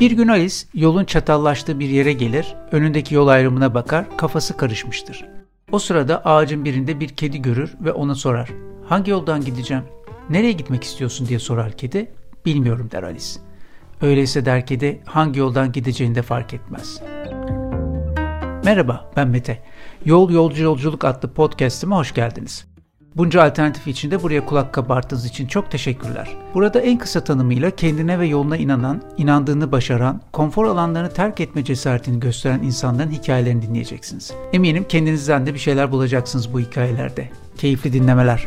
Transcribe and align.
Bir 0.00 0.10
gün 0.10 0.28
Alice 0.28 0.56
yolun 0.74 1.04
çatallaştığı 1.04 1.80
bir 1.80 1.88
yere 1.88 2.12
gelir, 2.12 2.56
önündeki 2.72 3.14
yol 3.14 3.28
ayrımına 3.28 3.74
bakar, 3.74 4.16
kafası 4.16 4.56
karışmıştır. 4.56 5.24
O 5.72 5.78
sırada 5.78 6.24
ağacın 6.24 6.64
birinde 6.64 7.00
bir 7.00 7.08
kedi 7.08 7.42
görür 7.42 7.74
ve 7.80 7.92
ona 7.92 8.14
sorar. 8.14 8.50
Hangi 8.88 9.10
yoldan 9.10 9.44
gideceğim? 9.44 9.84
Nereye 10.30 10.52
gitmek 10.52 10.84
istiyorsun 10.84 11.28
diye 11.28 11.38
sorar 11.38 11.72
kedi. 11.72 12.10
Bilmiyorum 12.46 12.88
der 12.92 13.02
Alice. 13.02 13.26
Öyleyse 14.02 14.44
der 14.44 14.66
kedi 14.66 15.02
hangi 15.04 15.40
yoldan 15.40 15.72
gideceğini 15.72 16.14
de 16.14 16.22
fark 16.22 16.54
etmez. 16.54 17.00
Merhaba 18.64 19.12
ben 19.16 19.28
Mete. 19.28 19.62
Yol 20.04 20.30
Yolcu 20.30 20.62
Yolculuk 20.62 21.04
adlı 21.04 21.34
podcast'ime 21.34 21.94
hoş 21.94 22.14
geldiniz. 22.14 22.73
Bunca 23.16 23.42
alternatif 23.42 23.86
içinde 23.86 24.22
buraya 24.22 24.46
kulak 24.46 24.72
kabarttığınız 24.72 25.26
için 25.26 25.46
çok 25.46 25.70
teşekkürler. 25.70 26.36
Burada 26.54 26.80
en 26.80 26.98
kısa 26.98 27.24
tanımıyla 27.24 27.70
kendine 27.70 28.18
ve 28.18 28.26
yoluna 28.26 28.56
inanan, 28.56 29.02
inandığını 29.18 29.72
başaran, 29.72 30.20
konfor 30.32 30.64
alanlarını 30.64 31.10
terk 31.10 31.40
etme 31.40 31.64
cesaretini 31.64 32.20
gösteren 32.20 32.62
insanların 32.62 33.10
hikayelerini 33.10 33.62
dinleyeceksiniz. 33.62 34.32
Eminim 34.52 34.84
kendinizden 34.88 35.46
de 35.46 35.54
bir 35.54 35.58
şeyler 35.58 35.92
bulacaksınız 35.92 36.52
bu 36.52 36.60
hikayelerde. 36.60 37.28
Keyifli 37.58 37.92
dinlemeler. 37.92 38.46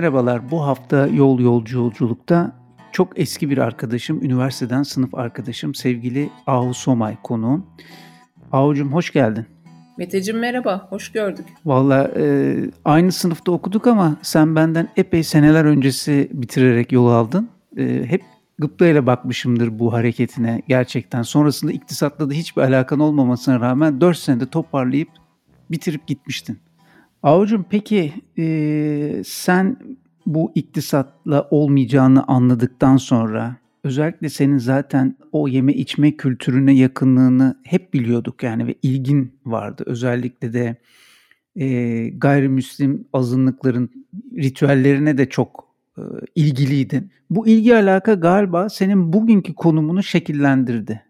Merhabalar. 0.00 0.50
Bu 0.50 0.66
hafta 0.66 1.06
Yol 1.06 1.40
Yolcu 1.40 1.78
Yolculuk'ta 1.78 2.52
çok 2.92 3.18
eski 3.18 3.50
bir 3.50 3.58
arkadaşım, 3.58 4.24
üniversiteden 4.24 4.82
sınıf 4.82 5.14
arkadaşım 5.14 5.74
sevgili 5.74 6.30
Ahu 6.46 6.74
Somay 6.74 7.16
konuğum. 7.22 7.66
Ahu'cum 8.52 8.92
hoş 8.92 9.12
geldin. 9.12 9.46
Meteciğim 9.98 10.40
merhaba, 10.40 10.86
hoş 10.90 11.12
gördük. 11.12 11.44
Valla 11.64 12.10
e, 12.16 12.56
aynı 12.84 13.12
sınıfta 13.12 13.52
okuduk 13.52 13.86
ama 13.86 14.16
sen 14.22 14.56
benden 14.56 14.88
epey 14.96 15.22
seneler 15.22 15.64
öncesi 15.64 16.28
bitirerek 16.32 16.92
yol 16.92 17.06
aldın. 17.06 17.48
E, 17.76 18.04
hep 18.06 18.22
gıptayla 18.58 19.06
bakmışımdır 19.06 19.78
bu 19.78 19.92
hareketine 19.92 20.62
gerçekten. 20.68 21.22
Sonrasında 21.22 21.72
iktisatla 21.72 22.30
da 22.30 22.34
hiçbir 22.34 22.62
alakan 22.62 23.00
olmamasına 23.00 23.60
rağmen 23.60 24.00
4 24.00 24.18
senede 24.18 24.46
toparlayıp 24.46 25.08
bitirip 25.70 26.06
gitmiştin. 26.06 26.58
Avucum 27.22 27.66
peki 27.70 28.12
e, 28.38 29.22
sen 29.26 29.76
bu 30.26 30.52
iktisatla 30.54 31.48
olmayacağını 31.50 32.24
anladıktan 32.24 32.96
sonra 32.96 33.56
özellikle 33.84 34.28
senin 34.28 34.58
zaten 34.58 35.16
o 35.32 35.48
yeme 35.48 35.72
içme 35.72 36.16
kültürüne 36.16 36.72
yakınlığını 36.74 37.60
hep 37.64 37.94
biliyorduk 37.94 38.42
yani 38.42 38.66
ve 38.66 38.74
ilgin 38.82 39.32
vardı. 39.46 39.82
Özellikle 39.86 40.52
de 40.52 40.76
e, 41.56 42.08
gayrimüslim 42.08 43.04
azınlıkların 43.12 43.90
ritüellerine 44.36 45.18
de 45.18 45.28
çok 45.28 45.68
e, 45.98 46.02
ilgiliydin. 46.34 47.10
Bu 47.30 47.46
ilgi 47.48 47.76
alaka 47.76 48.14
galiba 48.14 48.68
senin 48.68 49.12
bugünkü 49.12 49.54
konumunu 49.54 50.02
şekillendirdi. 50.02 51.02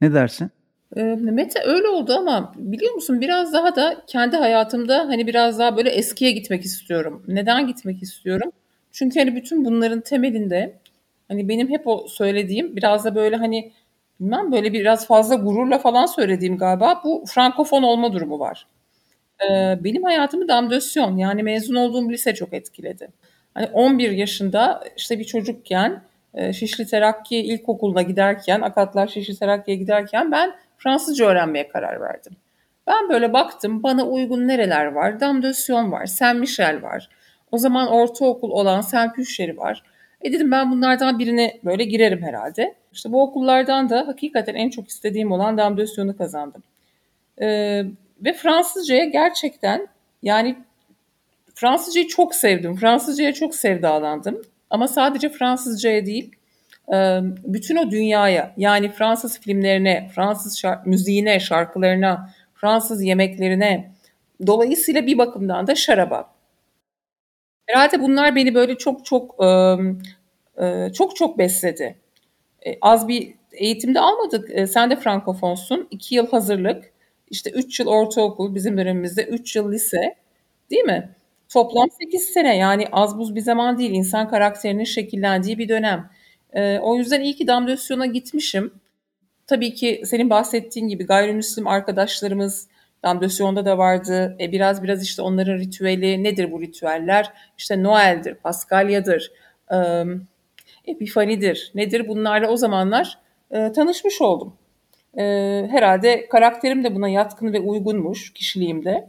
Ne 0.00 0.12
dersin? 0.14 0.50
Ee, 0.96 1.02
Mete 1.02 1.60
öyle 1.64 1.88
oldu 1.88 2.12
ama 2.18 2.52
biliyor 2.56 2.94
musun 2.94 3.20
biraz 3.20 3.52
daha 3.52 3.76
da 3.76 3.96
kendi 4.06 4.36
hayatımda 4.36 4.98
hani 4.98 5.26
biraz 5.26 5.58
daha 5.58 5.76
böyle 5.76 5.90
eskiye 5.90 6.30
gitmek 6.30 6.64
istiyorum. 6.64 7.24
Neden 7.28 7.66
gitmek 7.66 8.02
istiyorum? 8.02 8.52
Çünkü 8.92 9.20
hani 9.20 9.36
bütün 9.36 9.64
bunların 9.64 10.00
temelinde 10.00 10.72
hani 11.28 11.48
benim 11.48 11.70
hep 11.70 11.86
o 11.86 12.06
söylediğim 12.08 12.76
biraz 12.76 13.04
da 13.04 13.14
böyle 13.14 13.36
hani 13.36 13.72
bilmem 14.20 14.52
böyle 14.52 14.72
biraz 14.72 15.06
fazla 15.06 15.34
gururla 15.34 15.78
falan 15.78 16.06
söylediğim 16.06 16.58
galiba 16.58 17.00
bu 17.04 17.24
frankofon 17.28 17.82
olma 17.82 18.12
durumu 18.12 18.38
var. 18.38 18.66
Ee, 19.50 19.78
benim 19.84 20.02
hayatımı 20.04 20.48
damdösyon 20.48 21.16
yani 21.16 21.42
mezun 21.42 21.74
olduğum 21.74 22.10
lise 22.12 22.34
çok 22.34 22.54
etkiledi. 22.54 23.08
Hani 23.54 23.66
11 23.72 24.10
yaşında 24.10 24.84
işte 24.96 25.18
bir 25.18 25.24
çocukken 25.24 26.02
e, 26.34 26.52
Şişli 26.52 26.86
Terakki 26.86 27.36
İlkokulu'na 27.36 28.02
giderken, 28.02 28.60
Akatlar 28.60 29.06
Şişli 29.08 29.38
Terakki'ye 29.38 29.76
giderken 29.76 30.32
ben 30.32 30.54
Fransızca 30.82 31.26
öğrenmeye 31.26 31.68
karar 31.68 32.00
verdim. 32.00 32.32
Ben 32.86 33.08
böyle 33.08 33.32
baktım 33.32 33.82
bana 33.82 34.06
uygun 34.06 34.48
nereler 34.48 34.86
var? 34.86 35.20
Sion 35.52 35.92
var, 35.92 36.06
Saint 36.06 36.40
Michel 36.40 36.82
var. 36.82 37.08
O 37.52 37.58
zaman 37.58 37.88
ortaokul 37.88 38.50
olan 38.50 38.80
Saint 38.80 39.14
Pücheri 39.14 39.56
var. 39.56 39.82
E 40.22 40.32
dedim 40.32 40.50
ben 40.50 40.70
bunlardan 40.70 41.18
birine 41.18 41.60
böyle 41.64 41.84
girerim 41.84 42.22
herhalde. 42.22 42.74
İşte 42.92 43.12
bu 43.12 43.22
okullardan 43.22 43.90
da 43.90 44.06
hakikaten 44.06 44.54
en 44.54 44.70
çok 44.70 44.88
istediğim 44.88 45.32
olan 45.32 45.86
Sion'u 45.86 46.16
kazandım. 46.16 46.62
Ee, 47.40 47.84
ve 48.24 48.32
Fransızcaya 48.32 49.04
gerçekten 49.04 49.88
yani 50.22 50.56
Fransızcayı 51.54 52.08
çok 52.08 52.34
sevdim. 52.34 52.76
Fransızcaya 52.76 53.32
çok 53.32 53.54
sevdalandım. 53.54 54.42
Ama 54.70 54.88
sadece 54.88 55.28
Fransızcaya 55.28 56.06
değil, 56.06 56.32
bütün 57.44 57.76
o 57.76 57.90
dünyaya 57.90 58.54
yani 58.56 58.90
Fransız 58.92 59.40
filmlerine, 59.40 60.08
Fransız 60.14 60.58
şark, 60.58 60.86
müziğine, 60.86 61.40
şarkılarına, 61.40 62.30
Fransız 62.54 63.02
yemeklerine 63.02 63.92
dolayısıyla 64.46 65.06
bir 65.06 65.18
bakımdan 65.18 65.66
da 65.66 65.74
şaraba. 65.74 66.30
Herhalde 67.66 68.00
bunlar 68.00 68.36
beni 68.36 68.54
böyle 68.54 68.78
çok 68.78 69.04
çok 69.04 69.34
çok 70.94 71.16
çok 71.16 71.38
besledi. 71.38 71.96
Az 72.80 73.08
bir 73.08 73.34
eğitimde 73.52 74.00
almadık. 74.00 74.68
Sen 74.68 74.90
de 74.90 74.96
frankofonsun. 74.96 75.88
İki 75.90 76.14
yıl 76.14 76.30
hazırlık, 76.30 76.92
işte 77.30 77.50
üç 77.50 77.80
yıl 77.80 77.86
ortaokul, 77.86 78.54
bizim 78.54 78.78
dönemimizde 78.78 79.24
üç 79.24 79.56
yıl 79.56 79.72
lise. 79.72 80.14
Değil 80.70 80.84
mi? 80.84 81.10
Toplam 81.48 81.88
sekiz 82.00 82.22
sene 82.22 82.56
yani 82.56 82.86
az 82.92 83.18
buz 83.18 83.34
bir 83.34 83.40
zaman 83.40 83.78
değil. 83.78 83.90
İnsan 83.90 84.28
karakterinin 84.28 84.84
şekillendiği 84.84 85.58
bir 85.58 85.68
dönem. 85.68 86.10
E, 86.52 86.78
o 86.78 86.96
yüzden 86.96 87.20
iyi 87.20 87.36
ki 87.36 87.46
damlasyona 87.46 88.06
gitmişim. 88.06 88.74
Tabii 89.46 89.74
ki 89.74 90.02
senin 90.04 90.30
bahsettiğin 90.30 90.88
gibi 90.88 91.06
gayrimüslim 91.06 91.66
arkadaşlarımız 91.66 92.68
damlasyonda 93.02 93.64
da 93.64 93.78
vardı. 93.78 94.36
E, 94.40 94.52
biraz 94.52 94.82
biraz 94.82 95.02
işte 95.02 95.22
onların 95.22 95.58
ritüeli 95.58 96.24
nedir 96.24 96.52
bu 96.52 96.60
ritüeller? 96.60 97.32
İşte 97.58 97.82
Noel'dir, 97.82 98.34
Paskalya'dır, 98.34 99.32
e, 99.72 99.76
Epifani'dir. 100.86 101.72
Nedir? 101.74 102.08
Bunlarla 102.08 102.48
o 102.48 102.56
zamanlar 102.56 103.18
e, 103.50 103.72
tanışmış 103.72 104.20
oldum. 104.20 104.56
E, 105.18 105.22
herhalde 105.70 106.28
karakterim 106.28 106.84
de 106.84 106.94
buna 106.94 107.08
yatkın 107.08 107.52
ve 107.52 107.60
uygunmuş 107.60 108.32
kişiliğimde. 108.32 109.08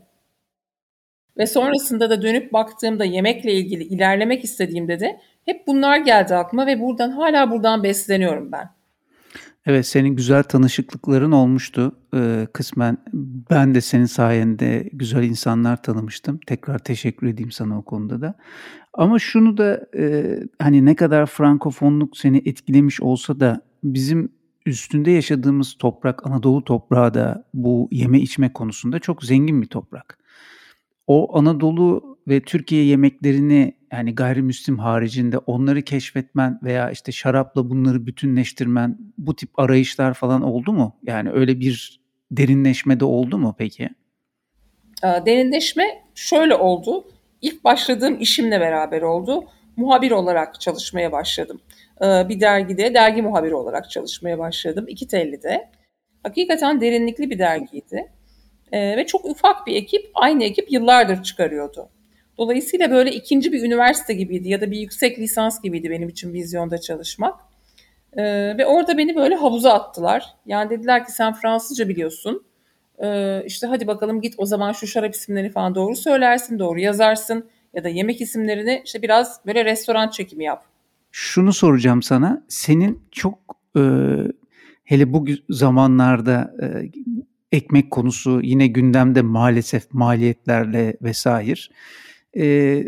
Ve 1.38 1.48
sonrasında 1.48 2.10
da 2.10 2.22
dönüp 2.22 2.54
baktığımda 2.54 3.06
yemekle 3.06 3.54
ilgili 3.54 3.84
ilerlemek 3.84 4.44
istediğimde 4.44 5.00
de 5.00 5.20
hep 5.46 5.68
bunlar 5.68 5.98
geldi 5.98 6.36
aklıma 6.36 6.68
ve 6.68 6.80
buradan 6.80 7.12
hala 7.12 7.52
buradan 7.52 7.84
besleniyorum 7.84 8.52
ben. 8.52 8.70
Evet 9.66 9.88
senin 9.88 10.16
güzel 10.16 10.44
tanışıklıkların 10.44 11.32
olmuştu 11.32 11.96
ee, 12.16 12.48
kısmen. 12.54 12.98
Ben 13.50 13.76
de 13.76 13.82
senin 13.82 14.06
sayende 14.06 14.90
güzel 14.94 15.24
insanlar 15.24 15.84
tanımıştım. 15.84 16.40
Tekrar 16.48 16.80
teşekkür 16.80 17.28
edeyim 17.28 17.52
sana 17.52 17.78
o 17.78 17.82
konuda 17.82 18.22
da. 18.22 18.36
Ama 18.94 19.20
şunu 19.20 19.58
da 19.58 19.88
e, 19.98 20.38
hani 20.60 20.86
ne 20.86 20.96
kadar 20.96 21.26
frankofonluk 21.26 22.18
seni 22.18 22.42
etkilemiş 22.46 23.02
olsa 23.02 23.40
da 23.40 23.62
bizim 23.84 24.30
üstünde 24.66 25.12
yaşadığımız 25.12 25.76
toprak 25.80 26.28
Anadolu 26.28 26.64
toprağı 26.64 27.14
da 27.14 27.46
bu 27.54 27.88
yeme 27.92 28.20
içme 28.20 28.54
konusunda 28.54 29.00
çok 29.00 29.24
zengin 29.24 29.62
bir 29.62 29.68
toprak. 29.68 30.18
O 31.08 31.38
Anadolu 31.38 32.11
ve 32.28 32.42
Türkiye 32.42 32.84
yemeklerini 32.84 33.74
yani 33.92 34.16
gayrimüslim 34.16 34.80
haricinde 34.80 35.38
onları 35.38 35.82
keşfetmen 35.82 36.60
veya 36.64 36.92
işte 36.92 37.12
şarapla 37.12 37.70
bunları 37.70 38.06
bütünleştirmen 38.06 38.98
bu 39.18 39.36
tip 39.36 39.60
arayışlar 39.60 40.14
falan 40.14 40.42
oldu 40.42 40.74
mu? 40.74 40.96
Yani 41.04 41.32
öyle 41.32 41.60
bir 41.60 42.02
derinleşme 42.32 43.00
de 43.00 43.06
oldu 43.06 43.38
mu 43.38 43.56
peki? 43.58 43.90
Derinleşme 45.04 45.84
şöyle 46.16 46.56
oldu. 46.56 47.08
İlk 47.42 47.64
başladığım 47.64 48.20
işimle 48.20 48.60
beraber 48.60 49.02
oldu. 49.02 49.44
Muhabir 49.76 50.12
olarak 50.12 50.62
çalışmaya 50.62 51.12
başladım. 51.12 51.62
Bir 52.02 52.40
dergide 52.40 52.94
dergi 52.94 53.22
muhabiri 53.22 53.56
olarak 53.56 53.92
çalışmaya 53.92 54.40
başladım. 54.40 54.86
İki 54.88 55.08
telli 55.08 55.40
Hakikaten 56.24 56.82
derinlikli 56.82 57.30
bir 57.30 57.40
dergiydi. 57.40 58.12
Ve 58.74 59.06
çok 59.08 59.26
ufak 59.26 59.68
bir 59.68 59.76
ekip, 59.76 60.10
aynı 60.14 60.44
ekip 60.44 60.72
yıllardır 60.72 61.24
çıkarıyordu. 61.24 61.90
Dolayısıyla 62.42 62.92
böyle 62.92 63.12
ikinci 63.12 63.52
bir 63.52 63.64
üniversite 63.64 64.14
gibiydi 64.14 64.50
ya 64.50 64.62
da 64.62 64.72
bir 64.72 64.78
yüksek 64.78 65.20
lisans 65.20 65.62
gibiydi 65.62 65.90
benim 65.90 66.10
için 66.10 66.34
vizyonda 66.34 66.78
çalışmak. 66.78 67.40
Ee, 68.14 68.24
ve 68.58 68.66
orada 68.66 68.98
beni 68.98 69.16
böyle 69.16 69.36
havuza 69.36 69.74
attılar. 69.74 70.26
Yani 70.46 70.70
dediler 70.70 71.06
ki 71.06 71.12
sen 71.12 71.34
Fransızca 71.34 71.90
biliyorsun. 71.90 72.44
Ee, 73.04 73.44
işte 73.46 73.68
hadi 73.68 73.88
bakalım 73.88 74.22
git 74.22 74.34
o 74.38 74.46
zaman 74.46 74.72
şu 74.72 74.88
şarap 74.88 75.14
isimlerini 75.14 75.50
falan 75.52 75.76
doğru 75.76 75.96
söylersin, 75.96 76.60
doğru 76.60 76.80
yazarsın. 76.80 77.50
Ya 77.74 77.84
da 77.84 77.90
yemek 77.90 78.22
isimlerini 78.22 78.82
işte 78.86 79.02
biraz 79.02 79.40
böyle 79.46 79.66
restoran 79.66 80.10
çekimi 80.10 80.44
yap. 80.44 80.64
Şunu 81.12 81.54
soracağım 81.54 82.02
sana. 82.02 82.44
Senin 82.48 83.02
çok 83.12 83.40
e, 83.78 83.82
hele 84.84 85.14
bu 85.14 85.26
zamanlarda 85.50 86.54
e, 86.62 86.68
ekmek 87.52 87.92
konusu 87.92 88.40
yine 88.44 88.68
gündemde 88.68 89.22
maalesef 89.22 89.94
maliyetlerle 89.94 90.98
vesaire. 91.02 91.62
E, 92.38 92.84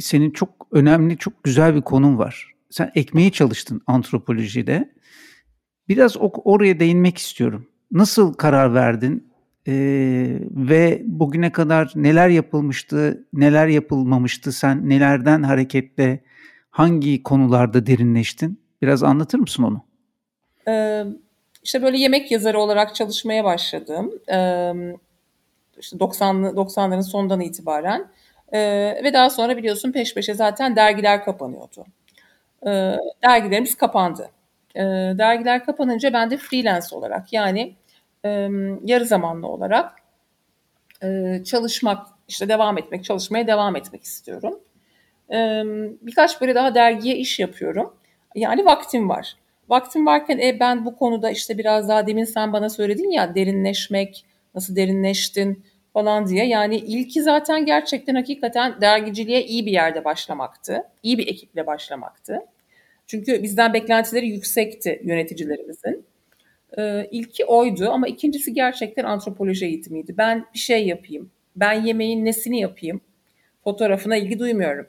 senin 0.00 0.30
çok 0.30 0.66
önemli, 0.72 1.18
çok 1.18 1.44
güzel 1.44 1.74
bir 1.74 1.82
konun 1.82 2.18
var. 2.18 2.54
Sen 2.70 2.92
ekmeği 2.94 3.32
çalıştın 3.32 3.82
antropolojide. 3.86 4.92
Biraz 5.88 6.16
o, 6.16 6.32
oraya 6.44 6.80
değinmek 6.80 7.18
istiyorum. 7.18 7.68
Nasıl 7.92 8.34
karar 8.34 8.74
verdin? 8.74 9.34
Ee, 9.68 10.38
ve 10.50 11.02
bugüne 11.04 11.52
kadar 11.52 11.92
neler 11.94 12.28
yapılmıştı, 12.28 13.26
neler 13.32 13.66
yapılmamıştı? 13.66 14.52
Sen 14.52 14.88
nelerden 14.88 15.42
hareketle 15.42 16.24
hangi 16.70 17.22
konularda 17.22 17.86
derinleştin? 17.86 18.60
Biraz 18.82 19.02
anlatır 19.02 19.38
mısın 19.38 19.62
onu? 19.62 19.84
Ee, 20.68 21.04
işte 21.62 21.82
böyle 21.82 21.98
yemek 21.98 22.30
yazarı 22.30 22.58
olarak 22.58 22.94
çalışmaya 22.94 23.44
başladım. 23.44 24.12
Ee, 24.32 24.72
işte 25.78 25.96
90'lı 25.96 26.48
90'ların 26.48 27.02
sonundan 27.02 27.40
itibaren. 27.40 28.10
Ee, 28.54 29.00
ve 29.04 29.12
daha 29.12 29.30
sonra 29.30 29.56
biliyorsun 29.56 29.92
peş 29.92 30.14
peşe 30.14 30.34
zaten 30.34 30.76
dergiler 30.76 31.24
kapanıyordu. 31.24 31.86
Ee, 32.66 32.96
dergilerimiz 33.24 33.74
kapandı. 33.74 34.30
Ee, 34.74 34.80
dergiler 35.18 35.64
kapanınca 35.64 36.12
ben 36.12 36.30
de 36.30 36.36
freelance 36.36 36.86
olarak 36.92 37.32
yani 37.32 37.74
e, 38.24 38.48
yarı 38.84 39.06
zamanlı 39.06 39.46
olarak 39.48 39.92
e, 41.02 41.40
çalışmak, 41.44 42.06
işte 42.28 42.48
devam 42.48 42.78
etmek, 42.78 43.04
çalışmaya 43.04 43.46
devam 43.46 43.76
etmek 43.76 44.02
istiyorum. 44.02 44.60
E, 45.32 45.62
birkaç 46.02 46.40
böyle 46.40 46.54
daha 46.54 46.74
dergiye 46.74 47.16
iş 47.16 47.38
yapıyorum. 47.38 47.94
Yani 48.34 48.64
vaktim 48.64 49.08
var. 49.08 49.36
Vaktim 49.68 50.06
varken 50.06 50.38
e, 50.38 50.60
ben 50.60 50.84
bu 50.84 50.96
konuda 50.96 51.30
işte 51.30 51.58
biraz 51.58 51.88
daha 51.88 52.06
demin 52.06 52.24
sen 52.24 52.52
bana 52.52 52.70
söyledin 52.70 53.10
ya 53.10 53.34
derinleşmek, 53.34 54.24
nasıl 54.54 54.76
derinleştin 54.76 55.64
falan 55.94 56.26
diye. 56.26 56.46
Yani 56.46 56.76
ilki 56.76 57.22
zaten 57.22 57.66
gerçekten 57.66 58.14
hakikaten 58.14 58.80
dergiciliğe 58.80 59.44
iyi 59.44 59.66
bir 59.66 59.72
yerde 59.72 60.04
başlamaktı. 60.04 60.82
İyi 61.02 61.18
bir 61.18 61.28
ekiple 61.28 61.66
başlamaktı. 61.66 62.40
Çünkü 63.06 63.42
bizden 63.42 63.74
beklentileri 63.74 64.28
yüksekti 64.28 65.00
yöneticilerimizin. 65.04 66.06
Ee, 66.78 67.08
ilki 67.10 67.44
oydu 67.44 67.90
ama 67.90 68.08
ikincisi 68.08 68.54
gerçekten 68.54 69.04
antropoloji 69.04 69.66
eğitimiydi. 69.66 70.18
Ben 70.18 70.46
bir 70.54 70.58
şey 70.58 70.86
yapayım. 70.86 71.30
Ben 71.56 71.72
yemeğin 71.72 72.24
nesini 72.24 72.60
yapayım? 72.60 73.00
Fotoğrafına 73.64 74.16
ilgi 74.16 74.38
duymuyorum. 74.38 74.86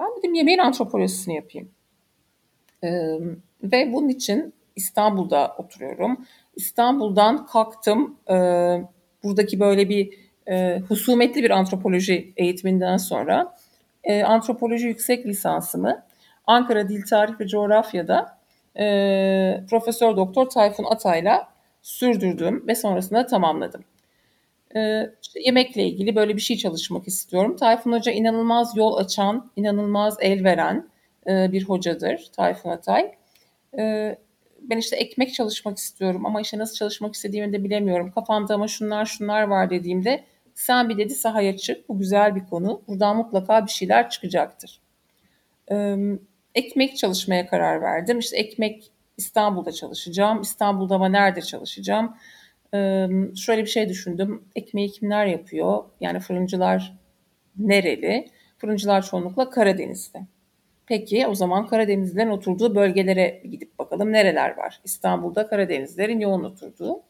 Ben 0.00 0.08
dedim 0.18 0.34
yemeğin 0.34 0.58
antropolojisini 0.58 1.34
yapayım. 1.34 1.70
Ee, 2.84 3.18
ve 3.62 3.92
bunun 3.92 4.08
için 4.08 4.54
İstanbul'da 4.76 5.54
oturuyorum. 5.58 6.26
İstanbul'dan 6.56 7.46
kalktım. 7.46 8.16
E, 8.30 8.34
buradaki 9.24 9.60
böyle 9.60 9.88
bir 9.88 10.14
e, 10.48 10.80
husumetli 10.88 11.42
bir 11.42 11.50
antropoloji 11.50 12.32
eğitiminden 12.36 12.96
sonra 12.96 13.56
e, 14.04 14.22
antropoloji 14.22 14.86
yüksek 14.86 15.26
lisansımı 15.26 16.02
Ankara 16.46 16.88
Dil 16.88 17.02
Tarih 17.06 17.40
ve 17.40 17.46
Coğrafya'da 17.46 18.38
e, 18.78 18.84
Profesör 19.70 20.16
Doktor 20.16 20.50
Tayfun 20.50 20.84
Atay'la 20.84 21.48
sürdürdüm 21.82 22.64
ve 22.68 22.74
sonrasında 22.74 23.26
tamamladım. 23.26 23.84
E, 24.76 25.10
işte 25.22 25.40
yemekle 25.40 25.84
ilgili 25.84 26.16
böyle 26.16 26.36
bir 26.36 26.40
şey 26.40 26.56
çalışmak 26.56 27.08
istiyorum. 27.08 27.56
Tayfun 27.56 27.92
Hoca 27.92 28.12
inanılmaz 28.12 28.76
yol 28.76 28.96
açan, 28.96 29.50
inanılmaz 29.56 30.16
el 30.20 30.44
veren 30.44 30.88
e, 31.26 31.52
bir 31.52 31.64
hocadır 31.64 32.28
Tayfun 32.36 32.70
Atay. 32.70 33.12
E, 33.78 34.16
ben 34.70 34.78
işte 34.78 34.96
ekmek 34.96 35.34
çalışmak 35.34 35.78
istiyorum 35.78 36.26
ama 36.26 36.40
işte 36.40 36.58
nasıl 36.58 36.76
çalışmak 36.76 37.14
istediğimi 37.14 37.52
de 37.52 37.64
bilemiyorum. 37.64 38.10
Kafamda 38.10 38.54
ama 38.54 38.68
şunlar 38.68 39.04
şunlar 39.04 39.42
var 39.42 39.70
dediğimde 39.70 40.24
sen 40.54 40.88
bir 40.88 40.98
dedi 40.98 41.14
sahaya 41.14 41.56
çık. 41.56 41.88
Bu 41.88 41.98
güzel 41.98 42.36
bir 42.36 42.46
konu. 42.46 42.82
Buradan 42.88 43.16
mutlaka 43.16 43.66
bir 43.66 43.70
şeyler 43.70 44.10
çıkacaktır. 44.10 44.80
Ee, 45.70 45.96
ekmek 46.54 46.96
çalışmaya 46.96 47.46
karar 47.46 47.82
verdim. 47.82 48.18
İşte 48.18 48.36
ekmek 48.36 48.90
İstanbul'da 49.16 49.72
çalışacağım. 49.72 50.40
İstanbul'da 50.40 50.94
ama 50.94 51.08
nerede 51.08 51.40
çalışacağım? 51.42 52.16
Ee, 52.74 53.08
şöyle 53.36 53.62
bir 53.62 53.70
şey 53.70 53.88
düşündüm. 53.88 54.44
Ekmeği 54.56 54.92
kimler 54.92 55.26
yapıyor? 55.26 55.84
Yani 56.00 56.20
fırıncılar 56.20 56.98
nereli? 57.58 58.28
Fırıncılar 58.58 59.02
çoğunlukla 59.02 59.50
Karadeniz'de. 59.50 60.26
Peki 60.86 61.26
o 61.26 61.34
zaman 61.34 61.66
Karadenizlilerin 61.66 62.30
oturduğu 62.30 62.74
bölgelere 62.74 63.42
gidip 63.50 63.78
bakalım 63.78 64.12
nereler 64.12 64.56
var? 64.56 64.80
İstanbul'da 64.84 65.46
Karadenizlerin 65.46 66.20
yoğun 66.20 66.44
oturduğu 66.44 67.02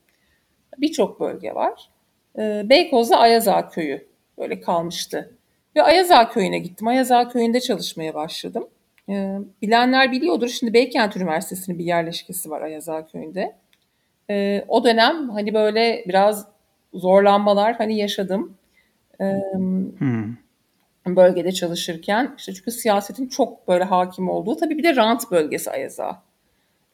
birçok 0.79 1.21
bölge 1.21 1.55
var. 1.55 1.91
Ee, 2.39 2.63
Beykoz'da 2.65 3.19
Ayaza 3.19 3.69
köyü 3.69 4.07
böyle 4.39 4.61
kalmıştı. 4.61 5.37
Ve 5.77 5.83
Ayaza 5.83 6.29
köyüne 6.29 6.59
gittim. 6.59 6.89
Ayaza 6.89 7.29
köyünde 7.29 7.61
çalışmaya 7.61 8.15
başladım. 8.15 8.69
Ee, 9.09 9.39
bilenler 9.63 10.13
biliyordur. 10.13 10.49
Şimdi 10.49 10.73
Beykent 10.73 11.17
Üniversitesi'nin 11.17 11.79
bir 11.79 11.85
yerleşkesi 11.85 12.51
var 12.51 12.63
Ayaza 12.63 13.07
köyünde. 13.07 13.57
Ee, 14.31 14.65
o 14.69 14.85
dönem 14.85 15.31
hani 15.31 15.55
böyle 15.55 16.05
biraz 16.09 16.49
zorlanmalar 16.95 17.75
hani 17.75 17.97
yaşadım. 17.97 18.57
hmm 19.19 20.44
bölgede 21.07 21.53
çalışırken 21.53 22.35
işte 22.39 22.55
çünkü 22.55 22.71
siyasetin 22.71 23.29
çok 23.29 23.69
böyle 23.69 23.85
hakim 23.85 24.29
olduğu 24.29 24.57
tabii 24.57 24.79
bir 24.79 24.83
de 24.83 24.97
rant 24.97 25.31
bölgesi 25.31 25.71
Ayaza. 25.71 26.23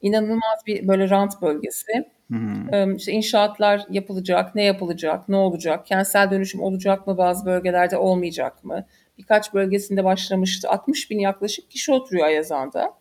İnanılmaz 0.03 0.67
bir 0.67 0.89
böyle 0.89 1.11
rant 1.11 1.43
bölgesi. 1.43 2.11
Hmm. 2.29 2.97
İşte 2.97 3.13
inşaatlar 3.13 3.87
yapılacak, 3.91 4.55
ne 4.55 4.65
yapılacak, 4.65 5.29
ne 5.29 5.37
olacak, 5.37 5.87
kentsel 5.87 6.31
dönüşüm 6.31 6.63
olacak 6.63 7.07
mı 7.07 7.19
bazı 7.19 7.47
bölgelerde 7.47 7.97
olmayacak 7.97 8.65
mı? 8.65 8.87
Birkaç 9.19 9.55
bölgesinde 9.55 10.05
başlamıştı. 10.05 10.69
60 10.69 11.11
bin 11.11 11.19
yaklaşık 11.19 11.71
kişi 11.71 11.93
oturuyor 11.93 12.27
Ayazan'da. 12.27 12.95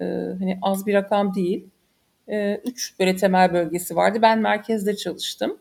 Ee, 0.00 0.04
hani 0.38 0.58
az 0.62 0.86
bir 0.86 0.94
rakam 0.94 1.34
değil. 1.34 1.70
Ee, 2.28 2.60
üç 2.64 2.98
böyle 3.00 3.16
temel 3.16 3.52
bölgesi 3.52 3.96
vardı. 3.96 4.18
Ben 4.22 4.38
merkezde 4.38 4.96
çalıştım. 4.96 5.58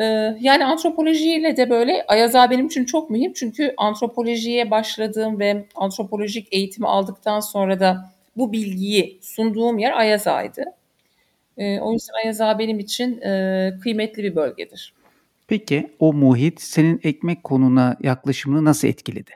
Ee, 0.00 0.04
yani 0.40 0.64
antropolojiyle 0.64 1.56
de 1.56 1.70
böyle 1.70 2.04
Ayaza 2.08 2.50
benim 2.50 2.66
için 2.66 2.84
çok 2.84 3.10
mühim. 3.10 3.32
Çünkü 3.32 3.74
antropolojiye 3.76 4.70
başladığım 4.70 5.38
ve 5.38 5.66
antropolojik 5.74 6.48
eğitimi 6.52 6.86
aldıktan 6.86 7.40
sonra 7.40 7.80
da 7.80 8.10
bu 8.36 8.52
bilgiyi 8.52 9.18
sunduğum 9.22 9.78
yer 9.78 9.92
Ayaza'ydı. 9.92 10.64
Ee, 11.58 11.80
o 11.80 11.92
yüzden 11.92 12.14
Ayaza 12.24 12.58
benim 12.58 12.78
için 12.78 13.20
e, 13.20 13.72
kıymetli 13.82 14.22
bir 14.22 14.36
bölgedir. 14.36 14.94
Peki 15.48 15.90
o 15.98 16.12
muhit 16.12 16.60
senin 16.60 17.00
ekmek 17.04 17.44
konuna 17.44 17.96
yaklaşımını 18.02 18.64
nasıl 18.64 18.88
etkiledi? 18.88 19.30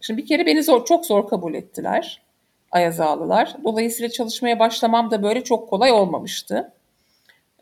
Şimdi 0.00 0.22
bir 0.22 0.26
kere 0.26 0.46
beni 0.46 0.62
zor, 0.62 0.84
çok 0.84 1.06
zor 1.06 1.28
kabul 1.28 1.54
ettiler 1.54 2.22
Ayazalılar. 2.70 3.56
Dolayısıyla 3.64 4.08
çalışmaya 4.08 4.58
başlamam 4.58 5.10
da 5.10 5.22
böyle 5.22 5.44
çok 5.44 5.68
kolay 5.68 5.92
olmamıştı. 5.92 6.72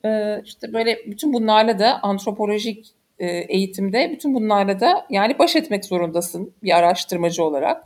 Ee, 0.07 0.43
işte 0.45 0.73
böyle 0.73 0.99
bütün 1.07 1.33
bunlarla 1.33 1.79
da 1.79 2.03
antropolojik 2.03 2.95
e, 3.19 3.27
eğitimde 3.27 4.11
bütün 4.13 4.35
bunlarla 4.35 4.81
da 4.81 5.07
yani 5.11 5.39
baş 5.39 5.57
etmek 5.57 5.85
zorundasın 5.85 6.53
bir 6.63 6.79
araştırmacı 6.79 7.45
olarak. 7.45 7.85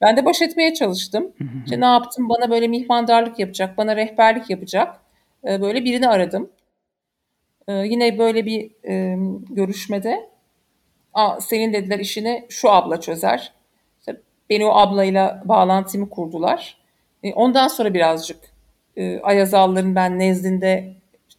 Ben 0.00 0.16
de 0.16 0.24
baş 0.24 0.42
etmeye 0.42 0.74
çalıştım. 0.74 1.32
İşte 1.64 1.80
ne 1.80 1.84
yaptım? 1.84 2.28
Bana 2.28 2.50
böyle 2.50 2.68
mihmandarlık 2.68 3.38
yapacak, 3.38 3.78
bana 3.78 3.96
rehberlik 3.96 4.50
yapacak 4.50 5.00
e, 5.48 5.60
böyle 5.60 5.84
birini 5.84 6.08
aradım. 6.08 6.50
E, 7.68 7.72
yine 7.72 8.18
böyle 8.18 8.46
bir 8.46 8.70
görüşmede 9.50 10.34
Aa, 11.14 11.40
senin 11.40 11.72
dediler 11.72 11.98
işini 11.98 12.46
şu 12.48 12.70
abla 12.70 13.00
çözer. 13.00 13.52
İşte 13.98 14.20
beni 14.50 14.66
o 14.66 14.70
ablayla 14.74 15.42
bağlantımı 15.44 16.10
kurdular. 16.10 16.78
Ondan 17.34 17.68
sonra 17.68 17.94
birazcık 17.94 18.36
Ayazalların 19.22 19.94
ben 19.94 20.18
nezdinde 20.18 20.94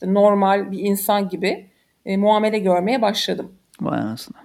işte 0.06 0.14
normal 0.14 0.72
bir 0.72 0.80
insan 0.80 1.30
gibi 1.30 1.70
e, 2.06 2.18
muamele 2.18 2.60
görmeye 2.60 3.02
başladım. 3.02 3.56
Vay 3.82 4.00
anasını. 4.00 4.38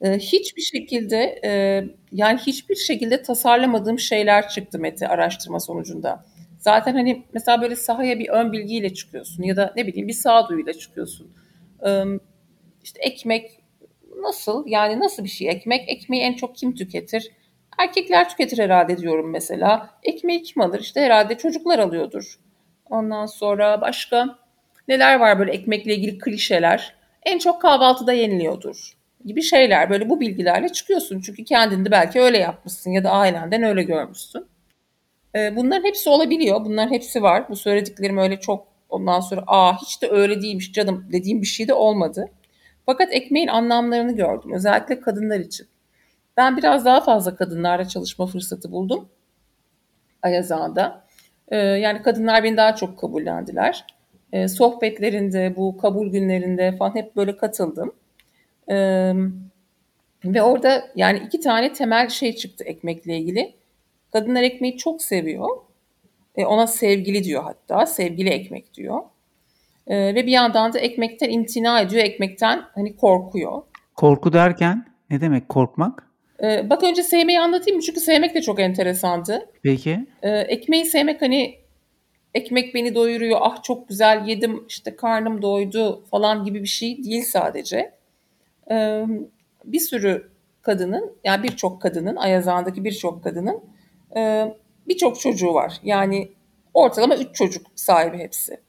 E, 0.00 0.18
hiçbir 0.18 0.62
şekilde 0.62 1.40
e, 1.44 1.84
yani 2.12 2.38
hiçbir 2.38 2.76
şekilde 2.76 3.22
tasarlamadığım 3.22 3.98
şeyler 3.98 4.48
çıktı 4.48 4.78
Mete 4.78 5.08
araştırma 5.08 5.60
sonucunda. 5.60 6.24
Zaten 6.58 6.94
hani 6.94 7.22
mesela 7.32 7.62
böyle 7.62 7.76
sahaya 7.76 8.18
bir 8.18 8.28
ön 8.28 8.52
bilgiyle 8.52 8.94
çıkıyorsun 8.94 9.42
ya 9.42 9.56
da 9.56 9.72
ne 9.76 9.86
bileyim 9.86 10.08
bir 10.08 10.12
sağduyuyla 10.12 10.72
çıkıyorsun. 10.72 11.32
E, 11.86 12.02
işte 12.84 13.00
ekmek 13.02 13.60
nasıl 14.22 14.66
yani 14.66 15.00
nasıl 15.00 15.24
bir 15.24 15.28
şey 15.28 15.48
ekmek? 15.48 15.88
Ekmeği 15.88 16.22
en 16.22 16.32
çok 16.32 16.56
kim 16.56 16.74
tüketir? 16.74 17.30
Erkekler 17.78 18.28
tüketir 18.28 18.58
herhalde 18.58 18.98
diyorum 18.98 19.30
mesela. 19.30 19.90
Ekmeği 20.02 20.42
kim 20.42 20.62
alır? 20.62 20.80
İşte 20.80 21.00
herhalde 21.00 21.38
çocuklar 21.38 21.78
alıyordur. 21.78 22.38
Ondan 22.90 23.26
sonra 23.26 23.80
başka 23.80 24.38
Neler 24.88 25.20
var 25.20 25.38
böyle 25.38 25.52
ekmekle 25.52 25.94
ilgili 25.94 26.18
klişeler? 26.18 26.94
En 27.22 27.38
çok 27.38 27.62
kahvaltıda 27.62 28.12
yeniliyordur 28.12 28.98
gibi 29.24 29.42
şeyler. 29.42 29.90
Böyle 29.90 30.10
bu 30.10 30.20
bilgilerle 30.20 30.68
çıkıyorsun. 30.68 31.20
Çünkü 31.20 31.44
kendinde 31.44 31.90
belki 31.90 32.20
öyle 32.20 32.38
yapmışsın 32.38 32.90
ya 32.90 33.04
da 33.04 33.10
ailenden 33.10 33.62
öyle 33.62 33.82
görmüşsün. 33.82 34.46
E, 35.34 35.56
bunların 35.56 35.84
hepsi 35.84 36.10
olabiliyor. 36.10 36.64
Bunların 36.64 36.92
hepsi 36.92 37.22
var. 37.22 37.48
Bu 37.48 37.56
söylediklerim 37.56 38.18
öyle 38.18 38.40
çok 38.40 38.66
ondan 38.88 39.20
sonra 39.20 39.44
aa 39.46 39.76
hiç 39.82 40.02
de 40.02 40.08
öyle 40.10 40.42
değilmiş 40.42 40.72
canım 40.72 41.08
dediğim 41.12 41.42
bir 41.42 41.46
şey 41.46 41.68
de 41.68 41.74
olmadı. 41.74 42.30
Fakat 42.86 43.12
ekmeğin 43.12 43.48
anlamlarını 43.48 44.16
gördüm. 44.16 44.52
Özellikle 44.54 45.00
kadınlar 45.00 45.40
için. 45.40 45.66
Ben 46.36 46.56
biraz 46.56 46.84
daha 46.84 47.00
fazla 47.00 47.36
kadınlarla 47.36 47.88
çalışma 47.88 48.26
fırsatı 48.26 48.72
buldum. 48.72 49.08
Ayaz 50.22 50.52
Ağa'da. 50.52 51.04
Ee, 51.48 51.56
yani 51.56 52.02
kadınlar 52.02 52.44
beni 52.44 52.56
daha 52.56 52.76
çok 52.76 52.98
kabullendiler. 52.98 53.84
Ee, 54.32 54.48
sohbetlerinde, 54.48 55.56
bu 55.56 55.76
kabul 55.76 56.08
günlerinde 56.08 56.76
falan 56.76 56.94
hep 56.94 57.16
böyle 57.16 57.36
katıldım. 57.36 57.92
Ee, 58.70 59.12
ve 60.24 60.42
orada 60.42 60.88
yani 60.96 61.22
iki 61.26 61.40
tane 61.40 61.72
temel 61.72 62.08
şey 62.08 62.36
çıktı 62.36 62.64
ekmekle 62.64 63.18
ilgili. 63.18 63.54
Kadınlar 64.12 64.42
ekmeği 64.42 64.76
çok 64.76 65.02
seviyor. 65.02 65.48
E, 66.36 66.44
ona 66.46 66.66
sevgili 66.66 67.24
diyor 67.24 67.42
hatta. 67.42 67.86
Sevgili 67.86 68.28
ekmek 68.28 68.74
diyor. 68.74 69.02
E, 69.86 70.14
ve 70.14 70.26
bir 70.26 70.32
yandan 70.32 70.72
da 70.72 70.78
ekmekten 70.78 71.30
imtina 71.30 71.80
ediyor. 71.80 72.04
Ekmekten 72.04 72.62
hani 72.74 72.96
korkuyor. 72.96 73.62
Korku 73.94 74.32
derken 74.32 74.86
ne 75.10 75.20
demek 75.20 75.48
korkmak? 75.48 76.06
E, 76.42 76.70
bak 76.70 76.82
önce 76.82 77.02
sevmeyi 77.02 77.40
anlatayım 77.40 77.80
çünkü 77.80 78.00
sevmek 78.00 78.34
de 78.34 78.42
çok 78.42 78.60
enteresandı. 78.60 79.50
Peki. 79.62 80.06
E, 80.22 80.30
ekmeği 80.30 80.84
sevmek 80.84 81.22
hani 81.22 81.57
ekmek 82.38 82.74
beni 82.74 82.94
doyuruyor, 82.94 83.38
ah 83.42 83.62
çok 83.62 83.88
güzel 83.88 84.26
yedim, 84.26 84.64
işte 84.68 84.96
karnım 84.96 85.42
doydu 85.42 86.04
falan 86.10 86.44
gibi 86.44 86.62
bir 86.62 86.68
şey 86.68 87.04
değil 87.04 87.24
sadece. 87.24 87.94
E, 88.70 89.04
bir 89.64 89.80
sürü 89.80 90.30
kadının, 90.62 91.16
yani 91.24 91.42
birçok 91.42 91.82
kadının, 91.82 92.16
Ayazağ'daki 92.16 92.84
birçok 92.84 93.24
kadının 93.24 93.60
e, 94.16 94.54
birçok 94.88 95.20
çocuğu 95.20 95.54
var. 95.54 95.80
Yani 95.82 96.28
ortalama 96.74 97.16
üç 97.16 97.34
çocuk 97.34 97.66
sahibi 97.74 98.18
hepsi. 98.18 98.60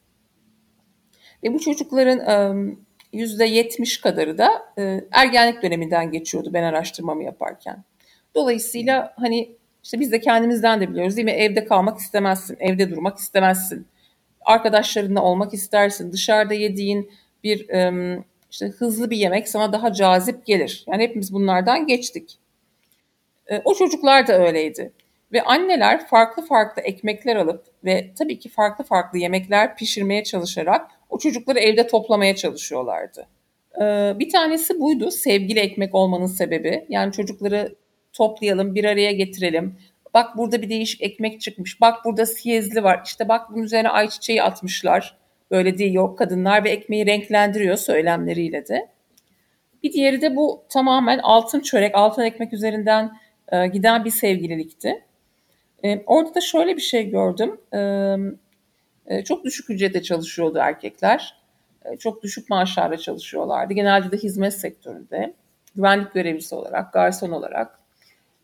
Ve 1.43 1.53
bu 1.53 1.59
çocukların 1.59 2.77
yüzde 3.13 3.45
yetmiş 3.45 4.01
kadarı 4.01 4.37
da 4.37 4.73
ergenlik 5.11 5.63
döneminden 5.63 6.11
geçiyordu 6.11 6.49
ben 6.53 6.63
araştırmamı 6.63 7.23
yaparken. 7.23 7.83
Dolayısıyla 8.35 9.13
hani 9.15 9.55
işte 9.83 9.99
biz 9.99 10.11
de 10.11 10.19
kendimizden 10.19 10.81
de 10.81 10.89
biliyoruz 10.89 11.17
değil 11.17 11.25
mi? 11.25 11.31
Evde 11.31 11.65
kalmak 11.65 11.99
istemezsin, 11.99 12.57
evde 12.59 12.89
durmak 12.89 13.17
istemezsin. 13.17 13.87
Arkadaşlarınla 14.41 15.21
olmak 15.21 15.53
istersin. 15.53 16.11
Dışarıda 16.11 16.53
yediğin 16.53 17.11
bir 17.43 17.67
işte 18.51 18.65
hızlı 18.65 19.09
bir 19.09 19.17
yemek 19.17 19.49
sana 19.49 19.73
daha 19.73 19.93
cazip 19.93 20.45
gelir. 20.45 20.85
Yani 20.87 21.03
hepimiz 21.03 21.33
bunlardan 21.33 21.87
geçtik. 21.87 22.37
O 23.63 23.73
çocuklar 23.73 24.27
da 24.27 24.47
öyleydi. 24.47 24.91
Ve 25.33 25.41
anneler 25.41 26.07
farklı 26.07 26.45
farklı 26.45 26.81
ekmekler 26.81 27.35
alıp 27.35 27.65
ve 27.85 28.11
tabii 28.17 28.39
ki 28.39 28.49
farklı 28.49 28.83
farklı 28.83 29.19
yemekler 29.19 29.75
pişirmeye 29.75 30.23
çalışarak 30.23 30.91
o 31.09 31.17
çocukları 31.17 31.59
evde 31.59 31.87
toplamaya 31.87 32.35
çalışıyorlardı. 32.35 33.27
Bir 34.19 34.29
tanesi 34.29 34.79
buydu 34.79 35.11
sevgili 35.11 35.59
ekmek 35.59 35.95
olmanın 35.95 36.25
sebebi. 36.25 36.85
Yani 36.89 37.11
çocukları 37.11 37.75
toplayalım, 38.13 38.75
bir 38.75 38.85
araya 38.85 39.11
getirelim. 39.11 39.77
Bak 40.13 40.37
burada 40.37 40.61
bir 40.61 40.69
değişik 40.69 41.01
ekmek 41.01 41.41
çıkmış. 41.41 41.81
Bak 41.81 42.05
burada 42.05 42.25
siyezli 42.25 42.83
var. 42.83 43.01
İşte 43.05 43.27
bak 43.27 43.49
bunun 43.51 43.63
üzerine 43.63 43.89
ayçiçeği 43.89 44.43
atmışlar. 44.43 45.17
Böyle 45.51 45.77
değil 45.77 45.93
yok 45.93 46.17
kadınlar 46.17 46.63
ve 46.63 46.69
ekmeği 46.69 47.05
renklendiriyor 47.05 47.77
söylemleriyle 47.77 48.67
de. 48.67 48.89
Bir 49.83 49.93
diğeri 49.93 50.21
de 50.21 50.35
bu 50.35 50.63
tamamen 50.69 51.19
altın 51.19 51.59
çörek, 51.59 51.95
altın 51.95 52.21
ekmek 52.21 52.53
üzerinden 52.53 53.11
e, 53.51 53.67
giden 53.67 54.05
bir 54.05 54.09
sevgililikti. 54.09 55.05
E, 55.83 56.03
orada 56.05 56.35
da 56.35 56.41
şöyle 56.41 56.75
bir 56.75 56.81
şey 56.81 57.09
gördüm. 57.09 57.61
E, 57.73 57.79
e, 59.05 59.23
çok 59.23 59.43
düşük 59.43 59.69
ücrete 59.69 60.03
çalışıyordu 60.03 60.57
erkekler. 60.57 61.35
E, 61.85 61.97
çok 61.97 62.23
düşük 62.23 62.49
maaşlarla 62.49 62.97
çalışıyorlardı. 62.97 63.73
Genelde 63.73 64.11
de 64.11 64.17
hizmet 64.17 64.53
sektöründe. 64.53 65.33
Güvenlik 65.75 66.13
görevlisi 66.13 66.55
olarak, 66.55 66.93
garson 66.93 67.31
olarak. 67.31 67.78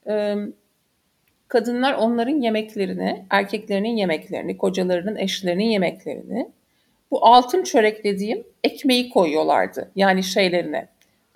E, 0.07 0.35
kadınlar 1.47 1.93
onların 1.93 2.41
yemeklerini, 2.41 3.25
erkeklerinin 3.29 3.97
yemeklerini, 3.97 4.57
kocalarının, 4.57 5.15
eşlerinin 5.15 5.63
yemeklerini 5.63 6.49
bu 7.11 7.25
altın 7.25 7.63
çörek 7.63 8.03
dediğim 8.03 8.43
ekmeği 8.63 9.09
koyuyorlardı. 9.09 9.91
Yani 9.95 10.23
şeylerine. 10.23 10.87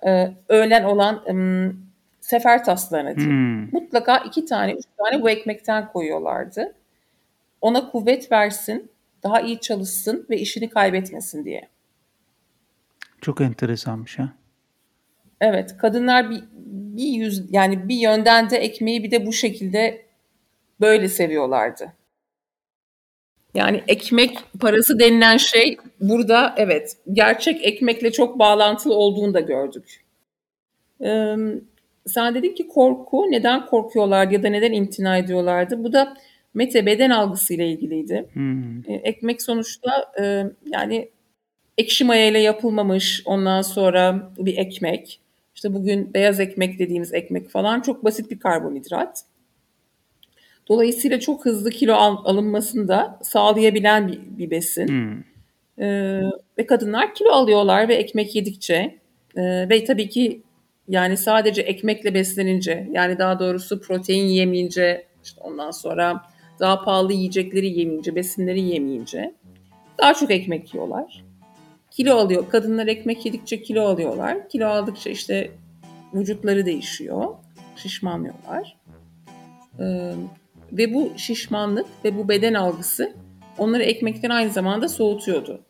E, 0.06 0.32
öğlen 0.48 0.84
olan 0.84 1.24
sefer 2.20 2.64
taslarına 2.64 3.16
diyeyim. 3.16 3.36
Hmm. 3.36 3.80
Mutlaka 3.80 4.18
iki 4.18 4.44
tane, 4.44 4.72
üç 4.72 4.84
tane 4.98 5.22
bu 5.22 5.30
ekmekten 5.30 5.88
koyuyorlardı. 5.88 6.74
Ona 7.60 7.90
kuvvet 7.90 8.32
versin, 8.32 8.90
daha 9.22 9.40
iyi 9.40 9.60
çalışsın 9.60 10.26
ve 10.30 10.38
işini 10.38 10.68
kaybetmesin 10.68 11.44
diye. 11.44 11.68
Çok 13.20 13.40
enteresanmış 13.40 14.18
ha. 14.18 14.32
Evet, 15.40 15.76
kadınlar 15.76 16.30
bir, 16.30 16.44
bir 16.96 17.08
yüz 17.08 17.52
yani 17.52 17.88
bir 17.88 17.96
yönden 17.96 18.50
de 18.50 18.56
ekmeği 18.56 19.02
bir 19.02 19.10
de 19.10 19.26
bu 19.26 19.32
şekilde 19.32 20.02
böyle 20.80 21.08
seviyorlardı. 21.08 21.92
Yani 23.54 23.82
ekmek 23.88 24.38
parası 24.60 24.98
denilen 24.98 25.36
şey 25.36 25.76
burada 26.00 26.54
evet 26.56 26.96
gerçek 27.12 27.64
ekmekle 27.64 28.12
çok 28.12 28.38
bağlantılı 28.38 28.94
olduğunu 28.94 29.34
da 29.34 29.40
gördük. 29.40 30.04
Ee, 31.04 31.36
sen 32.06 32.34
dedin 32.34 32.54
ki 32.54 32.68
korku 32.68 33.26
neden 33.30 33.66
korkuyorlar 33.66 34.30
ya 34.30 34.42
da 34.42 34.48
neden 34.48 34.72
imtina 34.72 35.18
ediyorlardı? 35.18 35.84
Bu 35.84 35.92
da 35.92 36.16
Mete 36.54 36.86
beden 36.86 37.10
algısıyla 37.10 37.64
ilgiliydi. 37.64 38.26
Hmm. 38.32 38.82
Ekmek 38.88 39.42
sonuçta 39.42 40.12
e, 40.20 40.44
yani 40.72 41.08
ekşi 41.78 42.04
mayayla 42.04 42.40
yapılmamış 42.40 43.22
ondan 43.24 43.62
sonra 43.62 44.32
bir 44.38 44.56
ekmek. 44.56 45.20
İşte 45.54 45.74
bugün 45.74 46.14
beyaz 46.14 46.40
ekmek 46.40 46.78
dediğimiz 46.78 47.14
ekmek 47.14 47.50
falan 47.50 47.80
çok 47.80 48.04
basit 48.04 48.30
bir 48.30 48.38
karbonhidrat. 48.38 49.24
Dolayısıyla 50.68 51.20
çok 51.20 51.44
hızlı 51.44 51.70
kilo 51.70 51.94
al, 51.94 52.16
alınmasını 52.24 52.88
da 52.88 53.18
sağlayabilen 53.22 54.08
bir, 54.08 54.20
bir 54.38 54.50
besin. 54.50 54.88
Hmm. 54.88 55.22
Ee, 55.84 56.22
ve 56.58 56.66
kadınlar 56.66 57.14
kilo 57.14 57.30
alıyorlar 57.30 57.88
ve 57.88 57.94
ekmek 57.94 58.34
yedikçe 58.36 58.98
e, 59.36 59.68
ve 59.68 59.84
tabii 59.84 60.08
ki 60.08 60.42
yani 60.88 61.16
sadece 61.16 61.62
ekmekle 61.62 62.14
beslenince 62.14 62.88
yani 62.92 63.18
daha 63.18 63.38
doğrusu 63.38 63.80
protein 63.80 64.26
yemeyince 64.26 65.06
işte 65.24 65.40
ondan 65.40 65.70
sonra 65.70 66.22
daha 66.60 66.84
pahalı 66.84 67.12
yiyecekleri 67.12 67.78
yemeyince, 67.78 68.14
besinleri 68.14 68.60
yemeyince 68.60 69.34
daha 69.98 70.14
çok 70.14 70.30
ekmek 70.30 70.74
yiyorlar. 70.74 71.24
Kilo 71.90 72.16
alıyor. 72.16 72.48
Kadınlar 72.48 72.86
ekmek 72.86 73.26
yedikçe 73.26 73.62
kilo 73.62 73.82
alıyorlar. 73.82 74.48
Kilo 74.48 74.66
aldıkça 74.66 75.10
işte 75.10 75.50
vücutları 76.14 76.66
değişiyor. 76.66 77.26
Şişmanlıyorlar. 77.76 78.76
Ee, 79.80 80.12
ve 80.72 80.94
bu 80.94 81.12
şişmanlık 81.16 81.86
ve 82.04 82.18
bu 82.18 82.28
beden 82.28 82.54
algısı 82.54 83.12
onları 83.58 83.82
ekmekten 83.82 84.30
aynı 84.30 84.50
zamanda 84.50 84.88
soğutuyordu. 84.88 85.60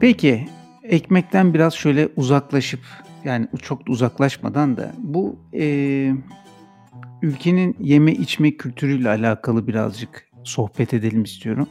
Peki 0.00 0.46
ekmekten 0.92 1.54
biraz 1.54 1.74
şöyle 1.74 2.08
uzaklaşıp 2.16 2.80
yani 3.24 3.48
çok 3.62 3.88
uzaklaşmadan 3.88 4.76
da 4.76 4.92
bu 4.98 5.38
e, 5.54 5.64
ülkenin 7.22 7.76
yeme 7.80 8.12
içme 8.12 8.56
kültürüyle 8.56 9.08
alakalı 9.08 9.66
birazcık 9.66 10.28
sohbet 10.44 10.94
edelim 10.94 11.22
istiyorum. 11.22 11.68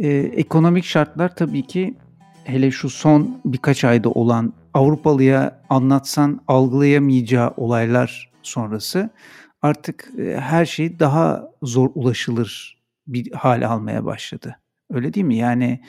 E, 0.00 0.08
ekonomik 0.16 0.84
şartlar 0.84 1.36
tabii 1.36 1.66
ki 1.66 1.94
hele 2.44 2.70
şu 2.70 2.90
son 2.90 3.40
birkaç 3.44 3.84
ayda 3.84 4.10
olan 4.10 4.52
Avrupalıya 4.74 5.62
anlatsan 5.68 6.40
algılayamayacağı 6.48 7.54
olaylar 7.56 8.32
sonrası 8.42 9.10
artık 9.62 10.10
e, 10.18 10.40
her 10.40 10.66
şey 10.66 10.98
daha 10.98 11.48
zor 11.62 11.90
ulaşılır 11.94 12.78
bir 13.06 13.32
hale 13.32 13.66
almaya 13.66 14.04
başladı. 14.04 14.56
Öyle 14.90 15.14
değil 15.14 15.26
mi? 15.26 15.36
Yani 15.36 15.80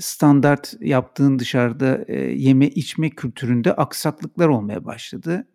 standart 0.00 0.74
yaptığın 0.80 1.38
dışarıda 1.38 2.12
yeme 2.32 2.68
içme 2.68 3.10
kültüründe 3.10 3.72
aksaklıklar 3.72 4.48
olmaya 4.48 4.84
başladı. 4.84 5.46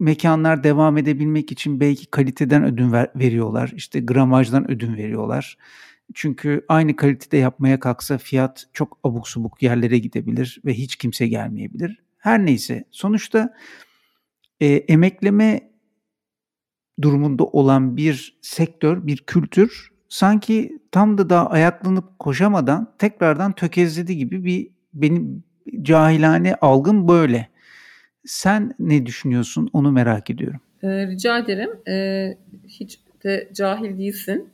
Mekanlar 0.00 0.64
devam 0.64 0.98
edebilmek 0.98 1.52
için 1.52 1.80
belki 1.80 2.06
kaliteden 2.06 2.64
ödün 2.64 2.92
ver, 2.92 3.10
veriyorlar. 3.16 3.72
İşte 3.76 4.00
gramajdan 4.00 4.70
ödün 4.70 4.96
veriyorlar. 4.96 5.58
Çünkü 6.14 6.64
aynı 6.68 6.96
kalitede 6.96 7.36
yapmaya 7.36 7.80
kalksa 7.80 8.18
fiyat 8.18 8.66
çok 8.72 8.98
abuk 9.04 9.28
subuk 9.28 9.62
yerlere 9.62 9.98
gidebilir 9.98 10.60
ve 10.64 10.74
hiç 10.74 10.96
kimse 10.96 11.28
gelmeyebilir. 11.28 12.02
Her 12.18 12.46
neyse 12.46 12.84
sonuçta 12.90 13.54
e, 14.60 14.66
emekleme 14.66 15.72
durumunda 17.02 17.44
olan 17.44 17.96
bir 17.96 18.38
sektör, 18.42 19.06
bir 19.06 19.16
kültür 19.16 19.90
sanki 20.08 20.78
tam 20.92 21.18
da 21.18 21.30
daha 21.30 21.46
ayaklanıp 21.46 22.18
koşamadan 22.18 22.94
tekrardan 22.98 23.52
tökezledi 23.52 24.16
gibi 24.16 24.44
bir 24.44 24.70
benim 24.94 25.44
cahilane 25.82 26.54
algım 26.54 27.08
böyle. 27.08 27.48
Sen 28.24 28.74
ne 28.78 29.06
düşünüyorsun? 29.06 29.70
Onu 29.72 29.92
merak 29.92 30.30
ediyorum. 30.30 30.60
Eee, 30.82 31.06
rica 31.06 31.38
ederim. 31.38 31.70
Eee, 31.86 32.38
hiç 32.68 33.00
de 33.24 33.48
cahil 33.52 33.98
değilsin. 33.98 34.48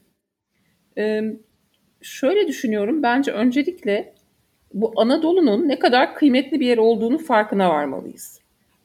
Emm, 0.96 1.36
şöyle 2.02 2.48
düşünüyorum, 2.48 3.02
bence 3.02 3.32
öncelikle 3.32 4.14
bu 4.74 4.92
Anadolu'nun 4.96 5.68
ne 5.68 5.78
kadar 5.78 6.14
kıymetli 6.14 6.60
bir 6.60 6.66
yer 6.66 6.78
olduğunu 6.78 7.18
farkına 7.18 7.70
varmalıyız. 7.70 8.40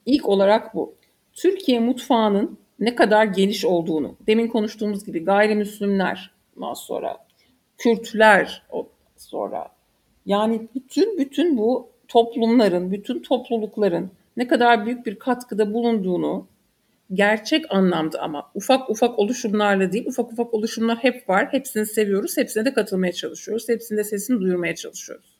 İlk 0.06 0.28
olarak 0.28 0.74
bu. 0.74 0.94
Türkiye 1.32 1.80
mutfağının 1.80 2.58
ne 2.80 2.94
kadar 2.94 3.24
geniş 3.24 3.64
olduğunu, 3.64 4.16
demin 4.26 4.48
konuştuğumuz 4.48 5.04
gibi 5.04 5.24
gayrimüslimler, 5.24 6.30
ondan 6.60 6.74
sonra 6.74 7.16
Kürtler, 7.78 8.62
sonra 9.16 9.68
yani 10.26 10.68
bütün 10.74 11.18
bütün 11.18 11.58
bu 11.58 11.90
toplumların, 12.08 12.92
bütün 12.92 13.22
toplulukların 13.22 14.10
ne 14.36 14.48
kadar 14.48 14.86
büyük 14.86 15.06
bir 15.06 15.18
katkıda 15.18 15.74
bulunduğunu 15.74 16.46
gerçek 17.12 17.64
anlamda 17.74 18.20
ama 18.20 18.50
ufak 18.54 18.90
ufak 18.90 19.18
oluşumlarla 19.18 19.92
değil, 19.92 20.06
ufak 20.06 20.32
ufak 20.32 20.54
oluşumlar 20.54 20.98
hep 20.98 21.28
var. 21.28 21.48
Hepsini 21.52 21.86
seviyoruz, 21.86 22.36
hepsine 22.36 22.64
de 22.64 22.72
katılmaya 22.72 23.12
çalışıyoruz. 23.12 23.68
Hepsinde 23.68 24.04
sesini 24.04 24.40
duyurmaya 24.40 24.74
çalışıyoruz. 24.74 25.38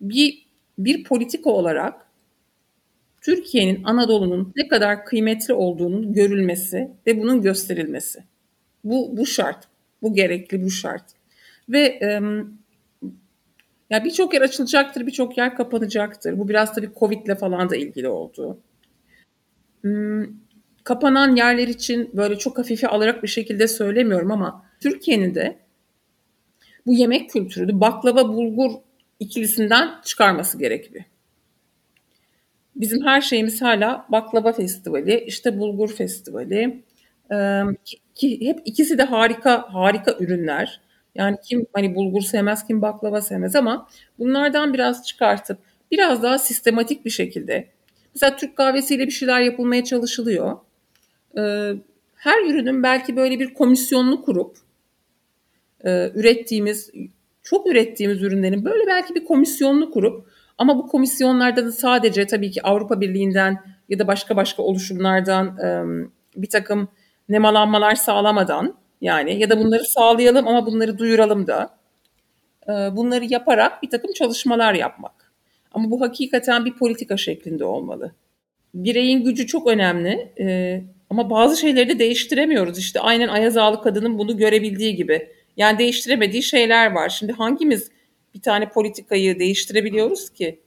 Bir, 0.00 0.46
bir 0.78 1.04
politika 1.04 1.50
olarak 1.50 2.06
Türkiye'nin, 3.20 3.84
Anadolu'nun 3.84 4.52
ne 4.56 4.68
kadar 4.68 5.04
kıymetli 5.04 5.54
olduğunun 5.54 6.12
görülmesi 6.12 6.90
ve 7.06 7.20
bunun 7.20 7.42
gösterilmesi. 7.42 8.24
Bu, 8.84 9.16
bu 9.16 9.26
şart. 9.26 9.68
Bu 10.02 10.14
gerekli, 10.14 10.62
bu 10.62 10.70
şart. 10.70 11.04
Ve 11.68 11.80
e, 11.80 12.20
ya 13.90 14.04
birçok 14.04 14.34
yer 14.34 14.42
açılacaktır, 14.42 15.06
birçok 15.06 15.38
yer 15.38 15.56
kapanacaktır. 15.56 16.38
Bu 16.38 16.48
biraz 16.48 16.74
tabii 16.74 16.90
Covid'le 17.00 17.34
falan 17.40 17.70
da 17.70 17.76
ilgili 17.76 18.08
oldu. 18.08 18.58
Hmm, 19.80 20.24
kapanan 20.84 21.36
yerler 21.36 21.68
için 21.68 22.10
böyle 22.14 22.38
çok 22.38 22.58
hafife 22.58 22.88
alarak 22.88 23.22
bir 23.22 23.28
şekilde 23.28 23.68
söylemiyorum 23.68 24.30
ama 24.30 24.66
Türkiye'nin 24.80 25.34
de 25.34 25.58
bu 26.86 26.94
yemek 26.94 27.30
kültürünü 27.30 27.80
baklava 27.80 28.28
bulgur 28.28 28.70
ikilisinden 29.20 29.88
çıkarması 30.04 30.58
gerekiyor. 30.58 31.04
Bizim 32.76 33.04
her 33.04 33.20
şeyimiz 33.20 33.62
hala 33.62 34.06
baklava 34.12 34.52
festivali, 34.52 35.24
işte 35.26 35.58
bulgur 35.58 35.88
festivali. 35.88 36.82
Ki, 38.16 38.46
hep 38.46 38.62
ikisi 38.64 38.98
de 38.98 39.02
harika 39.02 39.74
harika 39.74 40.16
ürünler. 40.20 40.80
Yani 41.14 41.36
kim 41.44 41.66
hani 41.72 41.94
bulgur 41.94 42.22
sevmez, 42.22 42.66
kim 42.66 42.82
baklava 42.82 43.20
sevmez 43.20 43.56
ama 43.56 43.88
bunlardan 44.18 44.74
biraz 44.74 45.06
çıkartıp 45.06 45.58
biraz 45.90 46.22
daha 46.22 46.38
sistematik 46.38 47.04
bir 47.04 47.10
şekilde 47.10 47.68
mesela 48.14 48.36
Türk 48.36 48.56
kahvesiyle 48.56 49.06
bir 49.06 49.12
şeyler 49.12 49.40
yapılmaya 49.40 49.84
çalışılıyor. 49.84 50.56
Ee, 51.38 51.72
her 52.14 52.44
ürünün 52.50 52.82
belki 52.82 53.16
böyle 53.16 53.40
bir 53.40 53.54
komisyonlu 53.54 54.22
kurup 54.22 54.56
e, 55.84 56.10
ürettiğimiz 56.14 56.90
çok 57.42 57.66
ürettiğimiz 57.66 58.22
ürünlerin 58.22 58.64
böyle 58.64 58.86
belki 58.86 59.14
bir 59.14 59.24
komisyonlu 59.24 59.90
kurup 59.90 60.28
ama 60.58 60.78
bu 60.78 60.86
komisyonlarda 60.86 61.66
da 61.66 61.72
sadece 61.72 62.26
tabii 62.26 62.50
ki 62.50 62.62
Avrupa 62.62 63.00
Birliği'nden 63.00 63.58
ya 63.88 63.98
da 63.98 64.06
başka 64.06 64.36
başka 64.36 64.62
oluşumlardan 64.62 65.58
bir 66.36 66.50
takım 66.50 66.88
nemalanmalar 67.28 67.94
sağlamadan 67.94 68.74
yani 69.00 69.40
ya 69.40 69.50
da 69.50 69.58
bunları 69.58 69.84
sağlayalım 69.84 70.48
ama 70.48 70.66
bunları 70.66 70.98
duyuralım 70.98 71.46
da 71.46 71.76
e, 72.68 72.72
bunları 72.72 73.24
yaparak 73.24 73.82
bir 73.82 73.90
takım 73.90 74.12
çalışmalar 74.12 74.74
yapmak. 74.74 75.32
Ama 75.72 75.90
bu 75.90 76.00
hakikaten 76.00 76.64
bir 76.64 76.74
politika 76.74 77.16
şeklinde 77.16 77.64
olmalı. 77.64 78.12
Bireyin 78.74 79.24
gücü 79.24 79.46
çok 79.46 79.66
önemli 79.66 80.32
e, 80.40 80.84
ama 81.10 81.30
bazı 81.30 81.56
şeyleri 81.60 81.88
de 81.88 81.98
değiştiremiyoruz. 81.98 82.78
İşte 82.78 83.00
aynen 83.00 83.28
Ayaz 83.28 83.56
Ağlı 83.56 83.82
kadının 83.82 84.18
bunu 84.18 84.36
görebildiği 84.36 84.96
gibi. 84.96 85.28
Yani 85.56 85.78
değiştiremediği 85.78 86.42
şeyler 86.42 86.92
var. 86.92 87.08
Şimdi 87.08 87.32
hangimiz 87.32 87.90
bir 88.34 88.42
tane 88.42 88.68
politikayı 88.68 89.38
değiştirebiliyoruz 89.38 90.30
ki? 90.30 90.60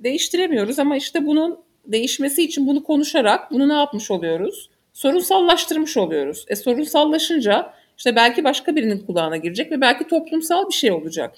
Değiştiremiyoruz 0.00 0.78
ama 0.78 0.96
işte 0.96 1.26
bunun 1.26 1.58
değişmesi 1.86 2.42
için 2.42 2.66
bunu 2.66 2.84
konuşarak 2.84 3.50
bunu 3.50 3.68
ne 3.68 3.72
yapmış 3.72 4.10
oluyoruz? 4.10 4.70
Sorunsallaştırmış 4.96 5.96
oluyoruz. 5.96 6.44
E 6.48 6.56
sorunsallaşınca 6.56 7.72
işte 7.98 8.16
belki 8.16 8.44
başka 8.44 8.76
birinin 8.76 8.98
kulağına 8.98 9.36
girecek 9.36 9.72
ve 9.72 9.80
belki 9.80 10.04
toplumsal 10.04 10.68
bir 10.68 10.74
şey 10.74 10.92
olacak. 10.92 11.34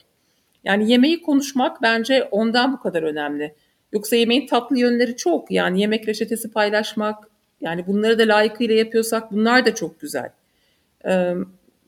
Yani 0.64 0.90
yemeği 0.90 1.22
konuşmak 1.22 1.82
bence 1.82 2.28
ondan 2.30 2.72
bu 2.72 2.80
kadar 2.80 3.02
önemli. 3.02 3.54
Yoksa 3.92 4.16
yemeğin 4.16 4.46
tatlı 4.46 4.78
yönleri 4.78 5.16
çok. 5.16 5.50
Yani 5.50 5.80
yemek 5.80 6.08
reçetesi 6.08 6.50
paylaşmak, 6.50 7.28
yani 7.60 7.86
bunları 7.86 8.18
da 8.18 8.22
layıkıyla 8.22 8.74
yapıyorsak 8.74 9.32
bunlar 9.32 9.66
da 9.66 9.74
çok 9.74 10.00
güzel. 10.00 10.30
Ee, 11.04 11.34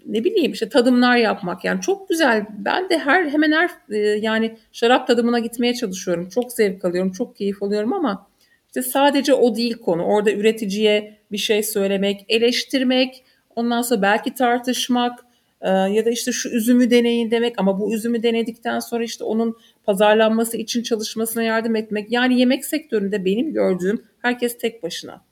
ne 0.07 0.25
bileyim 0.25 0.53
işte 0.53 0.69
tadımlar 0.69 1.17
yapmak 1.17 1.65
yani 1.65 1.81
çok 1.81 2.09
güzel. 2.09 2.47
Ben 2.59 2.89
de 2.91 2.99
her 2.99 3.27
hemen 3.27 3.53
her 3.53 3.71
yani 4.17 4.57
şarap 4.73 5.07
tadımına 5.07 5.39
gitmeye 5.39 5.75
çalışıyorum. 5.75 6.29
Çok 6.29 6.53
zevk 6.53 6.85
alıyorum, 6.85 7.13
çok 7.13 7.37
keyif 7.37 7.63
alıyorum 7.63 7.93
ama 7.93 8.30
işte 8.71 8.83
sadece 8.83 9.35
o 9.35 9.57
değil 9.57 9.75
konu. 9.75 10.03
Orada 10.03 10.33
üreticiye 10.33 11.19
bir 11.33 11.39
şey 11.39 11.63
söylemek, 11.63 12.25
eleştirmek, 12.29 13.25
ondan 13.57 13.83
sonra 13.83 14.03
belki 14.03 14.35
tartışmak 14.35 15.19
e, 15.61 15.71
ya 15.71 16.05
da 16.05 16.11
işte 16.11 16.33
şu 16.33 16.49
üzümü 16.49 16.91
deneyin 16.91 17.31
demek 17.31 17.55
ama 17.59 17.81
bu 17.81 17.95
üzümü 17.95 18.23
denedikten 18.23 18.79
sonra 18.79 19.05
işte 19.05 19.25
onun 19.25 19.57
pazarlanması 19.85 20.57
için 20.57 20.83
çalışmasına 20.83 21.43
yardım 21.43 21.77
etmek. 21.77 22.13
Yani 22.13 22.41
yemek 22.41 22.65
sektöründe 22.65 23.25
benim 23.25 23.53
gördüğüm 23.53 24.05
herkes 24.23 24.59
tek 24.59 24.83
başına. 24.83 25.25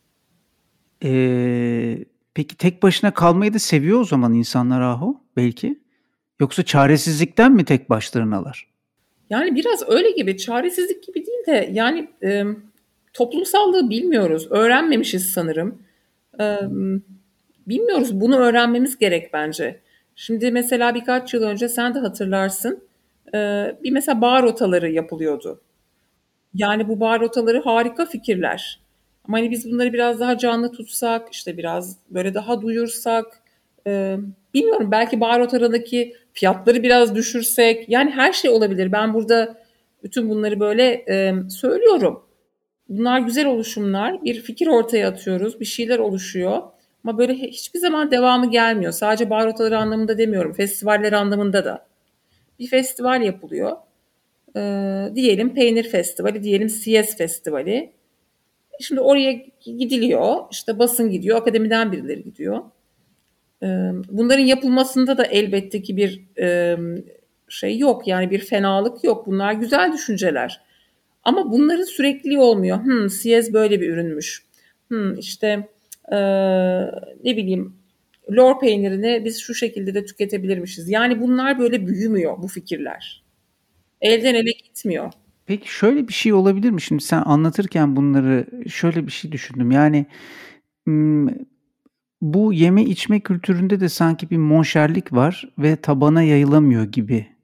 Eee, 1.03 2.05
peki 2.35 2.57
tek 2.57 2.83
başına 2.83 3.15
kalmayı 3.15 3.55
da 3.55 3.59
seviyor 3.59 4.01
o 4.01 4.05
zaman 4.05 4.35
insanlar 4.35 4.81
Ahu 4.81 5.21
belki? 5.37 5.79
Yoksa 6.41 6.63
çaresizlikten 6.63 7.53
mi 7.53 7.65
tek 7.65 7.91
başlarınalar? 7.91 8.69
Yani 9.31 9.55
biraz 9.55 9.89
öyle 9.89 10.11
gibi, 10.11 10.37
çaresizlik 10.37 11.07
gibi 11.07 11.27
değil 11.27 11.47
de 11.47 11.71
yani 11.73 12.09
emm, 12.23 12.68
toplumsallığı 13.19 13.91
bilmiyoruz, 13.91 14.47
öğrenmemişiz 14.51 15.31
sanırım. 15.31 15.83
Emm, 16.41 17.01
bilmiyoruz, 17.67 18.21
bunu 18.21 18.37
öğrenmemiz 18.39 18.99
gerek 18.99 19.33
bence. 19.33 19.81
Şimdi 20.17 20.51
mesela 20.51 20.95
birkaç 20.95 21.35
yıl 21.35 21.43
önce 21.43 21.69
sen 21.69 21.95
de 21.95 21.99
hatırlarsın, 21.99 22.85
eee, 23.35 23.77
bir 23.85 23.91
mesela 23.93 24.21
bar 24.21 24.43
rotaları 24.43 24.91
yapılıyordu. 24.91 25.61
Yani 26.55 26.89
bu 26.89 27.01
bar 27.01 27.21
rotaları 27.21 27.61
harika 27.63 28.07
fikirler. 28.07 28.81
Ama 29.29 29.39
hani 29.39 29.51
biz 29.51 29.73
bunları 29.73 29.93
biraz 29.93 30.21
daha 30.21 30.39
canlı 30.39 30.73
tutsak, 30.73 31.29
işte 31.33 31.57
biraz 31.57 31.99
böyle 32.11 32.35
daha 32.35 32.63
duyursak, 32.63 33.27
e, 33.87 34.17
bilmiyorum 34.55 34.91
belki 34.91 35.21
baharat 35.21 35.55
aradaki 35.55 36.15
fiyatları 36.33 36.83
biraz 36.83 37.15
düşürsek, 37.15 37.89
yani 37.89 38.11
her 38.11 38.33
şey 38.33 38.51
olabilir. 38.51 38.93
Ben 38.93 39.15
burada 39.15 39.57
bütün 40.05 40.31
bunları 40.31 40.61
böyle 40.61 40.85
e, 41.09 41.35
söylüyorum. 41.51 42.23
Bunlar 42.89 43.21
güzel 43.21 43.47
oluşumlar, 43.47 44.25
bir 44.25 44.41
fikir 44.41 44.67
ortaya 44.67 45.09
atıyoruz, 45.09 45.61
bir 45.61 45.65
şeyler 45.65 45.99
oluşuyor. 45.99 46.63
Ama 47.05 47.19
böyle 47.19 47.35
hiçbir 47.35 47.79
zaman 47.79 48.11
devamı 48.11 48.51
gelmiyor. 48.51 48.93
Sadece 48.93 49.31
baharatları 49.31 49.79
anlamında 49.79 50.19
demiyorum, 50.19 50.53
festivaller 50.53 51.13
anlamında 51.13 51.65
da. 51.65 51.87
Bir 52.59 52.67
festival 52.67 53.23
yapılıyor. 53.23 53.77
E, 54.57 54.61
diyelim 55.15 55.55
Peynir 55.55 55.85
Festivali, 55.85 56.43
diyelim 56.43 56.69
CS 56.69 57.17
Festivali. 57.17 57.93
Şimdi 58.81 59.01
oraya 59.01 59.33
gidiliyor, 59.61 60.37
işte 60.51 60.79
basın 60.79 61.11
gidiyor, 61.11 61.37
akademiden 61.37 61.93
birileri 61.93 62.25
gidiyor. 62.25 62.63
Bunların 64.11 64.45
yapılmasında 64.45 65.19
da 65.19 65.25
elbette 65.25 65.83
ki 65.83 65.97
bir 65.97 66.23
şey 67.49 67.79
yok, 67.79 68.07
yani 68.09 68.31
bir 68.31 68.39
fenalık 68.39 69.05
yok. 69.05 69.27
Bunlar 69.27 69.53
güzel 69.53 69.93
düşünceler. 69.93 70.61
Ama 71.29 71.53
bunların 71.53 71.85
sürekli 71.85 72.39
olmuyor. 72.39 72.85
Hmm, 72.85 73.11
Siyez 73.11 73.53
böyle 73.53 73.81
bir 73.81 73.89
ürünmüş. 73.89 74.43
Hmm, 74.89 75.19
işte 75.19 75.69
ne 77.25 77.37
bileyim 77.37 77.77
lor 78.31 78.61
peynirini 78.61 79.23
biz 79.25 79.41
şu 79.41 79.55
şekilde 79.55 79.95
de 79.95 80.05
tüketebilirmişiz. 80.05 80.89
Yani 80.89 81.21
bunlar 81.21 81.59
böyle 81.59 81.87
büyümüyor 81.87 82.43
bu 82.43 82.49
fikirler. 82.49 83.25
Elden 84.01 84.35
ele 84.35 84.51
gitmiyor. 84.51 85.13
Peki 85.47 85.75
şöyle 85.75 86.09
bir 86.09 86.13
şey 86.13 86.33
olabilir 86.33 86.71
mi? 86.71 86.81
Şimdi 86.81 87.03
sen 87.03 87.23
anlatırken 87.27 87.97
bunları 87.97 88.47
şöyle 88.69 89.07
bir 89.07 89.13
şey 89.13 89.33
düşündüm. 89.33 89.71
Yani 89.71 90.07
bu 92.23 92.53
yeme 92.53 92.83
içme 92.83 93.21
kültüründe 93.21 93.81
de 93.81 93.89
sanki 93.89 94.31
bir 94.31 94.37
monşerlik 94.37 95.13
var 95.13 95.49
ve 95.59 95.77
tabana 95.77 96.23
yayılamıyor 96.23 96.85
gibi. 96.85 97.38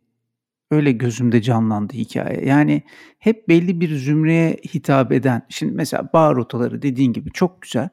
Öyle 0.70 0.92
gözümde 0.92 1.42
canlandı 1.42 1.92
hikaye. 1.92 2.44
Yani 2.44 2.82
hep 3.18 3.48
belli 3.48 3.80
bir 3.80 3.96
zümreye 3.96 4.56
hitap 4.74 5.12
eden. 5.12 5.42
Şimdi 5.48 5.72
mesela 5.72 6.10
bar 6.12 6.36
rotaları 6.36 6.82
dediğin 6.82 7.12
gibi 7.12 7.30
çok 7.32 7.62
güzel. 7.62 7.88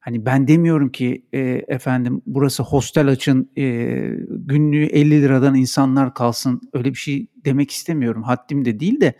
Hani 0.00 0.26
ben 0.26 0.48
demiyorum 0.48 0.92
ki 0.92 1.26
e, 1.32 1.40
efendim 1.68 2.22
burası 2.26 2.62
hostel 2.62 3.08
açın 3.08 3.50
e, 3.56 3.62
günlüğü 4.28 4.84
50 4.84 5.22
liradan 5.22 5.54
insanlar 5.54 6.14
kalsın 6.14 6.60
öyle 6.72 6.90
bir 6.90 6.98
şey 6.98 7.26
demek 7.36 7.70
istemiyorum 7.70 8.22
haddim 8.22 8.64
de 8.64 8.80
değil 8.80 9.00
de 9.00 9.14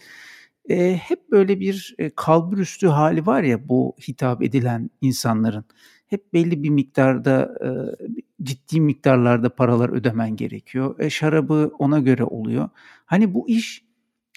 e, 0.69 0.97
hep 0.97 1.31
böyle 1.31 1.61
bir 1.61 1.95
e, 1.99 2.11
kalburüstü 2.11 2.87
hali 2.89 3.27
var 3.27 3.43
ya 3.43 3.69
bu 3.69 3.97
hitap 4.09 4.43
edilen 4.43 4.91
insanların 5.01 5.65
hep 6.07 6.33
belli 6.33 6.63
bir 6.63 6.71
miktarda 6.71 7.55
e, 7.65 7.69
ciddi 8.43 8.81
miktarlarda 8.81 9.55
paralar 9.55 9.89
ödemen 9.89 10.37
gerekiyor. 10.37 11.01
E, 11.01 11.11
şarabı 11.11 11.73
ona 11.79 11.99
göre 11.99 12.25
oluyor. 12.25 12.69
Hani 13.07 13.35
bu 13.35 13.49
iş 13.49 13.85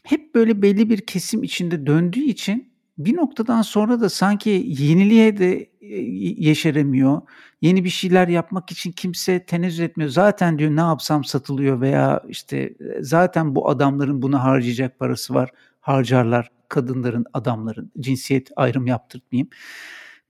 hep 0.04 0.36
böyle 0.36 0.62
belli 0.62 0.89
bir 0.89 1.02
kesim 1.02 1.44
içinde 1.44 1.86
döndüğü 1.88 2.24
için 2.24 2.74
bir 2.98 3.16
noktadan 3.16 3.62
sonra 3.62 4.02
da 4.02 4.10
sanki 4.10 4.66
yeniliğe 4.68 5.38
de 5.38 5.70
e, 5.82 6.02
yeşeremiyor. 6.38 7.22
Yeni 7.62 7.84
bir 7.84 7.89
şeyler 7.89 8.28
yapmak 8.28 8.72
için 8.72 8.92
kimse 8.92 9.46
tenezzül 9.46 9.84
etmiyor. 9.84 10.10
Zaten 10.12 10.60
diyor 10.60 10.76
ne 10.76 10.82
yapsam 10.82 11.24
satılıyor 11.24 11.82
veya 11.82 12.24
işte 12.28 12.58
e, 12.58 12.74
zaten 13.04 13.56
bu 13.56 13.70
adamların 13.70 14.22
buna 14.22 14.44
harcayacak 14.44 15.00
parası 15.00 15.34
var. 15.34 15.50
Harcarlar 15.82 16.52
kadınların, 16.70 17.26
adamların 17.34 17.92
cinsiyet 18.00 18.50
ayrım 18.56 18.88
yaptırtmayayım. 18.88 19.50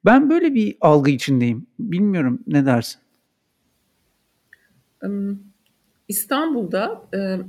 Ben 0.05 0.29
böyle 0.29 0.53
bir 0.53 0.77
algı 0.81 1.11
içindeyim. 1.11 1.67
Bilmiyorum 1.79 2.39
ne 2.47 2.65
dersin? 2.65 3.02
İstanbul'da 6.07 7.01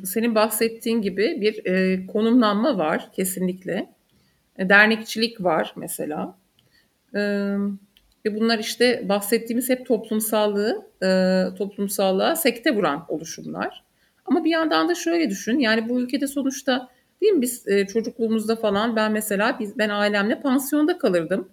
senin 0.05 0.35
bahsettiğin 0.35 1.03
gibi 1.03 1.39
bir 1.41 2.07
konumlanma 2.07 2.79
var 2.79 3.11
kesinlikle. 3.13 3.95
E, 4.59 4.69
dernekçilik 4.69 5.45
var 5.45 5.75
mesela. 5.77 6.39
Ve 8.27 8.41
bunlar 8.41 8.59
işte 8.59 9.09
bahsettiğimiz 9.09 9.71
hep 9.71 9.87
toplumsallığı, 9.87 10.87
toplumsallığa 11.59 12.37
sekte 12.37 12.75
vuran 12.75 13.05
oluşumlar. 13.09 13.85
Ama 14.27 14.45
bir 14.45 14.51
yandan 14.51 14.89
da 14.89 14.95
şöyle 14.95 15.31
düşün. 15.31 15.59
Yani 15.59 15.89
bu 15.89 16.01
ülkede 16.01 16.27
sonuçta 16.27 16.89
değil 17.21 17.33
mi 17.33 17.43
biz 17.43 17.65
çocukluğumuzda 17.93 18.57
falan 18.57 18.97
ben 18.97 19.13
mesela 19.13 19.57
biz 19.61 19.79
ben 19.79 19.89
ailemle 19.89 20.41
pansiyonda 20.41 20.99
kalırdım. 20.99 21.49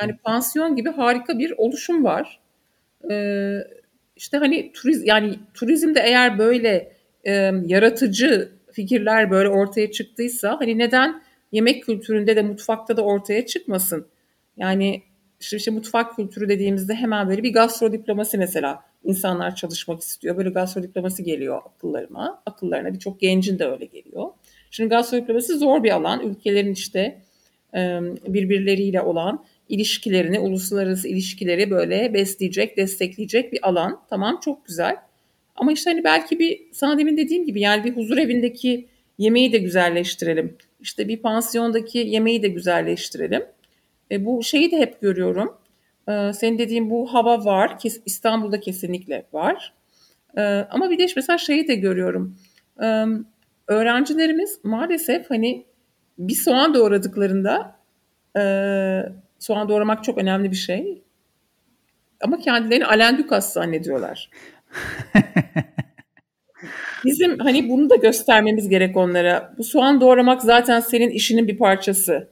Yani 0.00 0.16
pansiyon 0.16 0.76
gibi 0.76 0.90
harika 0.90 1.38
bir 1.38 1.54
oluşum 1.56 2.04
var. 2.04 2.40
Ee, 3.10 3.58
işte 4.20 4.36
hani 4.36 4.72
turiz 4.72 5.06
yani 5.06 5.38
turizmde 5.54 6.00
eğer 6.00 6.38
böyle 6.38 6.92
e, 7.24 7.32
yaratıcı 7.66 8.52
fikirler 8.72 9.30
böyle 9.30 9.48
ortaya 9.48 9.90
çıktıysa 9.90 10.56
hani 10.60 10.78
neden 10.78 11.22
yemek 11.52 11.84
kültüründe 11.84 12.36
de 12.36 12.42
mutfakta 12.42 12.96
da 12.96 13.02
ortaya 13.02 13.46
çıkmasın? 13.46 14.06
Yani 14.56 15.02
işte, 15.40 15.56
işte 15.56 15.70
mutfak 15.70 16.16
kültürü 16.16 16.48
dediğimizde 16.48 16.94
hemen 16.94 17.28
böyle 17.28 17.42
bir 17.42 17.52
gastro 17.52 17.92
diplomasi 17.92 18.38
mesela 18.38 18.82
insanlar 19.04 19.54
çalışmak 19.54 20.00
istiyor. 20.00 20.36
Böyle 20.36 20.50
gastro 20.50 20.82
diplomasi 20.82 21.24
geliyor 21.24 21.62
akıllarıma. 21.76 22.42
Akıllarına 22.46 22.94
birçok 22.94 23.20
gencin 23.20 23.58
de 23.58 23.66
öyle 23.66 23.84
geliyor. 23.84 24.26
Şimdi 24.70 24.90
gastro 24.90 25.16
diplomasi 25.16 25.54
zor 25.54 25.84
bir 25.84 25.90
alan. 25.90 26.20
Ülkelerin 26.26 26.72
işte 26.72 27.22
birbirleriyle 28.26 29.00
olan 29.00 29.44
ilişkilerini, 29.70 30.38
uluslararası 30.38 31.08
ilişkileri 31.08 31.70
böyle 31.70 32.14
besleyecek, 32.14 32.76
destekleyecek 32.76 33.52
bir 33.52 33.68
alan. 33.68 34.00
Tamam 34.10 34.40
çok 34.44 34.66
güzel. 34.66 34.96
Ama 35.56 35.72
işte 35.72 35.90
hani 35.90 36.04
belki 36.04 36.38
bir 36.38 36.60
sana 36.72 36.98
demin 36.98 37.16
dediğim 37.16 37.46
gibi 37.46 37.60
yani 37.60 37.84
bir 37.84 37.96
huzur 37.96 38.18
evindeki 38.18 38.88
yemeği 39.18 39.52
de 39.52 39.58
güzelleştirelim. 39.58 40.56
İşte 40.80 41.08
bir 41.08 41.16
pansiyondaki 41.16 41.98
yemeği 41.98 42.42
de 42.42 42.48
güzelleştirelim. 42.48 43.42
E, 44.10 44.24
bu 44.24 44.42
şeyi 44.42 44.70
de 44.70 44.76
hep 44.76 45.00
görüyorum. 45.00 45.56
E, 46.08 46.32
senin 46.32 46.58
dediğin 46.58 46.90
bu 46.90 47.14
hava 47.14 47.44
var. 47.44 47.78
Kes, 47.78 48.00
İstanbul'da 48.06 48.60
kesinlikle 48.60 49.26
var. 49.32 49.72
E, 50.36 50.42
ama 50.70 50.90
bir 50.90 50.98
de 50.98 51.06
mesela 51.16 51.38
şeyi 51.38 51.68
de 51.68 51.74
görüyorum. 51.74 52.36
E, 52.82 53.04
öğrencilerimiz 53.68 54.58
maalesef 54.64 55.30
hani 55.30 55.64
bir 56.18 56.34
soğan 56.34 56.74
doğradıklarında 56.74 57.76
e, 58.36 58.42
soğan 59.40 59.68
doğramak 59.68 60.04
çok 60.04 60.18
önemli 60.18 60.50
bir 60.50 60.56
şey. 60.56 61.02
Ama 62.20 62.38
kendilerini 62.38 62.86
Alain 62.86 63.18
Dukas 63.18 63.52
zannediyorlar. 63.52 64.30
Bizim 67.04 67.38
hani 67.38 67.68
bunu 67.68 67.90
da 67.90 67.96
göstermemiz 67.96 68.68
gerek 68.68 68.96
onlara. 68.96 69.54
Bu 69.58 69.64
soğan 69.64 70.00
doğramak 70.00 70.42
zaten 70.42 70.80
senin 70.80 71.10
işinin 71.10 71.48
bir 71.48 71.58
parçası. 71.58 72.28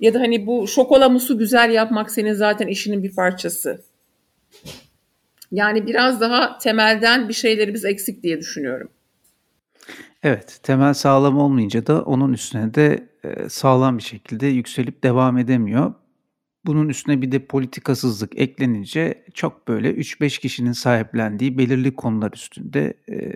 Ya 0.00 0.14
da 0.14 0.20
hani 0.20 0.46
bu 0.46 0.68
şokola 0.68 1.08
musu 1.08 1.38
güzel 1.38 1.70
yapmak 1.70 2.10
senin 2.10 2.32
zaten 2.32 2.66
işinin 2.66 3.02
bir 3.02 3.14
parçası. 3.14 3.82
Yani 5.52 5.86
biraz 5.86 6.20
daha 6.20 6.58
temelden 6.58 7.28
bir 7.28 7.34
şeylerimiz 7.34 7.84
eksik 7.84 8.22
diye 8.22 8.38
düşünüyorum. 8.38 8.90
Evet, 10.22 10.60
temel 10.62 10.94
sağlam 10.94 11.38
olmayınca 11.38 11.86
da 11.86 12.02
onun 12.02 12.32
üstüne 12.32 12.74
de 12.74 13.08
sağlam 13.48 13.98
bir 13.98 14.02
şekilde 14.02 14.46
yükselip 14.46 15.02
devam 15.02 15.38
edemiyor. 15.38 15.94
Bunun 16.64 16.88
üstüne 16.88 17.22
bir 17.22 17.32
de 17.32 17.46
politikasızlık 17.46 18.38
eklenince 18.38 19.24
çok 19.34 19.68
böyle 19.68 19.90
3-5 19.90 20.40
kişinin 20.40 20.72
sahiplendiği 20.72 21.58
belirli 21.58 21.94
konular 21.94 22.32
üstünde 22.32 22.94
e, 23.10 23.32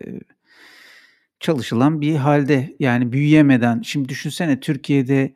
çalışılan 1.40 2.00
bir 2.00 2.16
halde. 2.16 2.76
Yani 2.80 3.12
büyüyemeden, 3.12 3.82
şimdi 3.82 4.08
düşünsene 4.08 4.60
Türkiye'de 4.60 5.34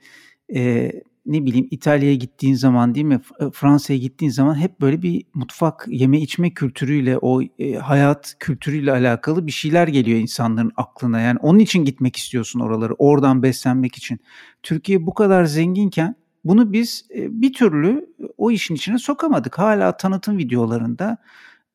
e, 0.54 0.92
ne 1.28 1.46
bileyim 1.46 1.68
İtalya'ya 1.70 2.14
gittiğin 2.14 2.54
zaman 2.54 2.94
değil 2.94 3.06
mi 3.06 3.20
Fransa'ya 3.52 3.98
gittiğin 3.98 4.30
zaman 4.30 4.54
hep 4.54 4.80
böyle 4.80 5.02
bir 5.02 5.24
mutfak 5.34 5.86
yeme 5.88 6.20
içme 6.20 6.50
kültürüyle 6.50 7.18
o 7.18 7.42
e, 7.42 7.74
hayat 7.74 8.34
kültürüyle 8.38 8.92
alakalı 8.92 9.46
bir 9.46 9.52
şeyler 9.52 9.88
geliyor 9.88 10.18
insanların 10.18 10.72
aklına. 10.76 11.20
Yani 11.20 11.38
onun 11.42 11.58
için 11.58 11.84
gitmek 11.84 12.16
istiyorsun 12.16 12.60
oraları 12.60 12.94
oradan 12.94 13.42
beslenmek 13.42 13.96
için. 13.96 14.20
Türkiye 14.62 15.06
bu 15.06 15.14
kadar 15.14 15.44
zenginken 15.44 16.14
bunu 16.44 16.72
biz 16.72 17.06
e, 17.14 17.42
bir 17.42 17.52
türlü 17.52 18.14
o 18.38 18.50
işin 18.50 18.74
içine 18.74 18.98
sokamadık. 18.98 19.58
Hala 19.58 19.96
tanıtım 19.96 20.38
videolarında 20.38 21.16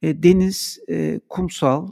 e, 0.02 0.24
deniz, 0.24 0.80
e, 0.90 1.20
kumsal, 1.30 1.88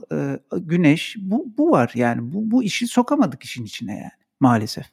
güneş 0.51 1.15
bu, 1.19 1.53
bu 1.57 1.71
var 1.71 1.91
yani 1.95 2.33
bu, 2.33 2.51
bu 2.51 2.63
işi 2.63 2.87
sokamadık 2.87 3.43
işin 3.43 3.65
içine 3.65 3.93
yani 3.93 4.11
maalesef. 4.39 4.85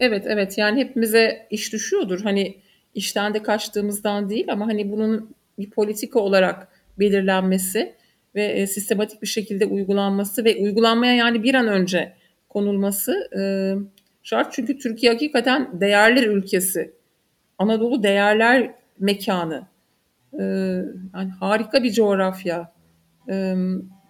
Evet 0.00 0.24
evet 0.26 0.58
yani 0.58 0.80
hepimize 0.80 1.46
iş 1.50 1.72
düşüyordur. 1.72 2.20
Hani 2.20 2.56
işten 2.94 3.34
de 3.34 3.42
kaçtığımızdan 3.42 4.30
değil 4.30 4.52
ama 4.52 4.66
hani 4.66 4.92
bunun 4.92 5.34
bir 5.58 5.70
politika 5.70 6.20
olarak 6.20 6.68
belirlenmesi 6.98 7.94
ve 8.34 8.66
sistematik 8.66 9.22
bir 9.22 9.26
şekilde 9.26 9.66
uygulanması 9.66 10.44
ve 10.44 10.56
uygulanmaya 10.56 11.14
yani 11.14 11.42
bir 11.42 11.54
an 11.54 11.68
önce 11.68 12.12
konulması 12.48 13.28
şart. 14.22 14.52
Çünkü 14.52 14.78
Türkiye 14.78 15.12
hakikaten 15.12 15.80
değerler 15.80 16.26
ülkesi. 16.26 16.92
Anadolu 17.58 18.02
değerler 18.02 18.74
mekanı. 18.98 19.66
Ee, 20.32 20.42
yani 21.14 21.30
harika 21.40 21.82
bir 21.82 21.92
coğrafya. 21.92 22.72
Ee, 23.28 23.54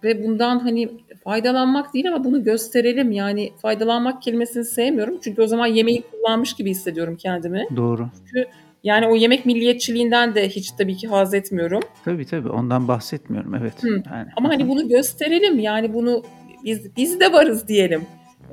ve 0.03 0.23
bundan 0.23 0.59
hani 0.59 0.89
faydalanmak 1.23 1.93
değil 1.93 2.07
ama 2.07 2.23
bunu 2.23 2.43
gösterelim. 2.43 3.11
Yani 3.11 3.51
faydalanmak 3.61 4.21
kelimesini 4.21 4.65
sevmiyorum. 4.65 5.19
Çünkü 5.23 5.41
o 5.41 5.47
zaman 5.47 5.67
yemeği 5.67 6.03
kullanmış 6.11 6.53
gibi 6.53 6.69
hissediyorum 6.69 7.15
kendimi. 7.15 7.67
Doğru. 7.75 8.09
Çünkü 8.17 8.49
yani 8.83 9.07
o 9.07 9.15
yemek 9.15 9.45
milliyetçiliğinden 9.45 10.35
de 10.35 10.49
hiç 10.49 10.71
tabii 10.71 10.97
ki 10.97 11.07
haz 11.07 11.33
etmiyorum. 11.33 11.79
Tabii 12.05 12.25
tabii 12.25 12.49
ondan 12.49 12.87
bahsetmiyorum 12.87 13.55
evet. 13.55 13.83
Hı. 13.83 14.03
Yani. 14.11 14.29
Ama 14.37 14.49
hani 14.49 14.67
bunu 14.67 14.89
gösterelim 14.89 15.59
yani 15.59 15.93
bunu 15.93 16.23
biz 16.63 16.97
biz 16.97 17.19
de 17.19 17.33
varız 17.33 17.67
diyelim. 17.67 18.01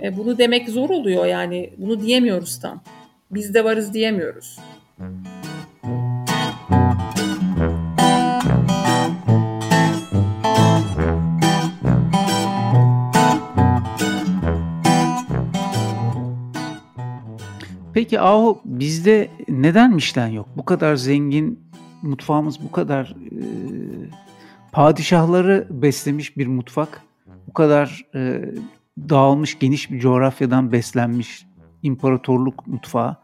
E, 0.03 0.17
bunu 0.17 0.39
demek 0.39 0.69
zor 0.69 0.91
oluyor 0.91 1.27
yani. 1.27 1.71
Bunu 1.79 2.01
diyemiyoruz 2.01 2.61
tam. 2.61 2.83
Biz 3.31 3.55
de 3.55 3.65
varız 3.65 3.95
diyemiyoruz. 3.95 4.59
Peki 17.95 18.21
Ahu 18.21 18.61
bizde 18.65 19.29
neden 19.49 19.95
Michelin 19.95 20.33
yok? 20.33 20.49
Bu 20.57 20.65
kadar 20.65 20.97
zengin 20.97 21.61
mutfağımız 22.03 22.63
bu 22.63 22.73
kadar 22.73 23.07
e, 23.07 23.43
padişahları 24.73 25.67
beslemiş 25.71 26.37
bir 26.37 26.47
mutfak. 26.47 27.03
Bu 27.47 27.53
kadar 27.53 28.07
e, 28.15 28.45
dağılmış 29.09 29.59
geniş 29.59 29.91
bir 29.91 30.01
coğrafyadan 30.01 30.73
beslenmiş 30.73 31.47
imparatorluk 31.83 32.67
mutfağı, 32.67 33.17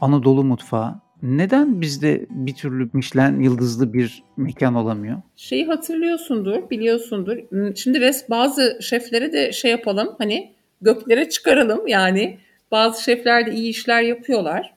Anadolu 0.00 0.44
mutfağı 0.44 1.00
neden 1.22 1.80
bizde 1.80 2.26
bir 2.30 2.54
türlü 2.54 2.90
Michelin 2.92 3.40
yıldızlı 3.40 3.92
bir 3.92 4.22
mekan 4.36 4.74
olamıyor? 4.74 5.22
Şeyi 5.36 5.66
hatırlıyorsundur, 5.66 6.70
biliyorsundur. 6.70 7.36
Şimdi 7.76 8.00
res 8.00 8.30
bazı 8.30 8.78
şeflere 8.82 9.32
de 9.32 9.52
şey 9.52 9.70
yapalım 9.70 10.14
hani 10.18 10.52
göklere 10.82 11.28
çıkaralım 11.28 11.86
yani. 11.86 12.38
Bazı 12.70 13.02
şefler 13.02 13.46
de 13.46 13.52
iyi 13.52 13.70
işler 13.70 14.02
yapıyorlar. 14.02 14.74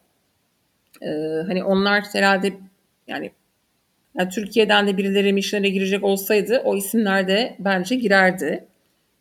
Ee, 1.01 1.07
hani 1.47 1.63
onlar 1.63 2.03
herhalde 2.13 2.53
yani 3.07 3.31
Yani 4.17 4.29
Türkiye'den 4.29 4.87
de 4.87 4.97
birileri 4.97 5.33
Michelin'e 5.33 5.69
girecek 5.69 6.03
olsaydı 6.03 6.61
o 6.65 6.75
isimler 6.75 7.27
de 7.27 7.55
bence 7.59 7.95
girerdi. 7.95 8.65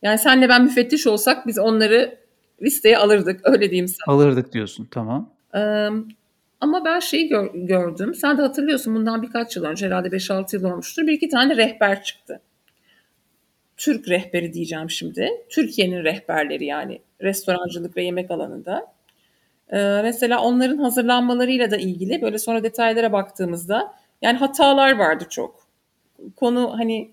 Yani 0.04 0.18
senle 0.18 0.48
ben 0.48 0.62
müfettiş 0.64 1.06
olsak 1.06 1.46
biz 1.46 1.58
onları 1.58 2.18
listeye 2.62 2.98
alırdık 2.98 3.40
öyle 3.44 3.70
diyeyim 3.70 3.88
sana. 3.88 4.16
Alırdık 4.16 4.52
diyorsun 4.52 4.88
tamam. 4.90 5.30
Ee, 5.54 5.88
ama 6.60 6.84
ben 6.84 7.00
şeyi 7.00 7.28
gör, 7.28 7.50
gördüm. 7.54 8.14
Sen 8.14 8.38
de 8.38 8.42
hatırlıyorsun 8.42 8.94
bundan 8.94 9.22
birkaç 9.22 9.56
yıl 9.56 9.64
önce 9.64 9.86
herhalde 9.86 10.08
5-6 10.08 10.56
yıl 10.56 10.64
olmuştur. 10.64 11.06
Bir 11.06 11.12
iki 11.12 11.28
tane 11.28 11.56
rehber 11.56 12.02
çıktı. 12.02 12.40
Türk 13.76 14.08
rehberi 14.08 14.52
diyeceğim 14.52 14.90
şimdi. 14.90 15.30
Türkiye'nin 15.50 16.04
rehberleri 16.04 16.64
yani 16.64 17.00
restorancılık 17.22 17.96
ve 17.96 18.04
yemek 18.04 18.30
alanında. 18.30 18.94
Ee, 19.72 20.00
mesela 20.02 20.42
onların 20.42 20.78
hazırlanmalarıyla 20.78 21.70
da 21.70 21.76
ilgili 21.76 22.22
böyle 22.22 22.38
sonra 22.38 22.62
detaylara 22.62 23.12
baktığımızda 23.12 23.94
yani 24.22 24.38
hatalar 24.38 24.98
vardı 24.98 25.26
çok. 25.30 25.66
Konu 26.36 26.78
hani 26.78 27.10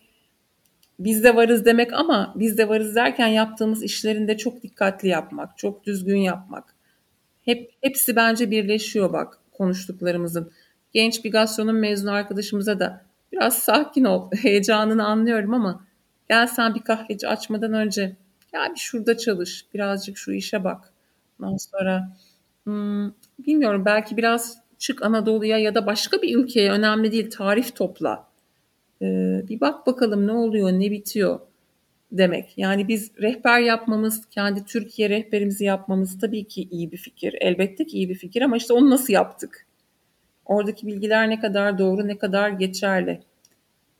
biz 1.06 1.24
de 1.24 1.36
varız 1.36 1.66
demek 1.66 1.94
ama 1.94 2.34
biz 2.36 2.58
de 2.58 2.70
varız 2.70 2.96
derken 2.96 3.28
yaptığımız 3.28 3.84
işlerinde 3.84 4.38
çok 4.38 4.64
dikkatli 4.64 5.08
yapmak, 5.08 5.58
çok 5.58 5.86
düzgün 5.86 6.18
yapmak. 6.18 6.76
Hep 7.46 7.72
hepsi 7.82 8.16
bence 8.16 8.52
birleşiyor 8.52 9.14
bak 9.14 9.38
konuştuklarımızın. 9.52 10.52
Genç 10.94 11.26
bir 11.26 11.32
gastronom 11.32 11.80
mezunu 11.80 12.12
arkadaşımıza 12.12 12.80
da 12.80 13.02
biraz 13.32 13.58
sakin 13.58 14.04
ol, 14.04 14.32
heyecanını 14.42 15.06
anlıyorum 15.06 15.54
ama 15.54 15.86
gel 16.30 16.48
sen 16.48 16.76
bir 16.76 16.82
kahveci 16.82 17.28
açmadan 17.28 17.74
önce 17.74 18.16
ya 18.54 18.72
bir 18.76 18.80
şurada 18.80 19.18
çalış, 19.18 19.66
birazcık 19.74 20.18
şu 20.18 20.32
işe 20.32 20.64
bak. 20.64 20.94
Ondan 21.40 21.58
sonra 21.58 22.18
hmm, 22.64 23.12
bilmiyorum 23.40 23.86
belki 23.86 24.18
biraz 24.18 24.58
çık 24.78 25.02
Anadolu'ya 25.02 25.58
ya 25.58 25.76
da 25.76 25.86
başka 25.86 26.22
bir 26.22 26.38
ülkeye 26.38 26.72
önemli 26.72 27.12
değil 27.12 27.32
tarif 27.32 27.76
topla. 27.76 28.31
Ee, 29.02 29.42
bir 29.50 29.60
bak 29.60 29.88
bakalım 29.88 30.28
ne 30.28 30.32
oluyor, 30.32 30.72
ne 30.72 30.92
bitiyor 30.92 31.40
demek. 32.12 32.54
Yani 32.58 32.88
biz 32.88 33.12
rehber 33.22 33.60
yapmamız, 33.60 34.26
kendi 34.30 34.66
Türkiye 34.66 35.10
rehberimizi 35.10 35.66
yapmamız 35.66 36.20
tabii 36.20 36.44
ki 36.48 36.68
iyi 36.72 36.92
bir 36.92 36.98
fikir. 36.98 37.36
Elbette 37.42 37.86
ki 37.86 37.98
iyi 37.98 38.10
bir 38.10 38.16
fikir 38.16 38.42
ama 38.42 38.58
işte 38.58 38.74
onu 38.74 38.90
nasıl 38.90 39.14
yaptık? 39.14 39.66
Oradaki 40.46 40.88
bilgiler 40.88 41.30
ne 41.30 41.40
kadar 41.40 41.78
doğru, 41.78 42.08
ne 42.08 42.18
kadar 42.18 42.50
geçerli? 42.50 43.22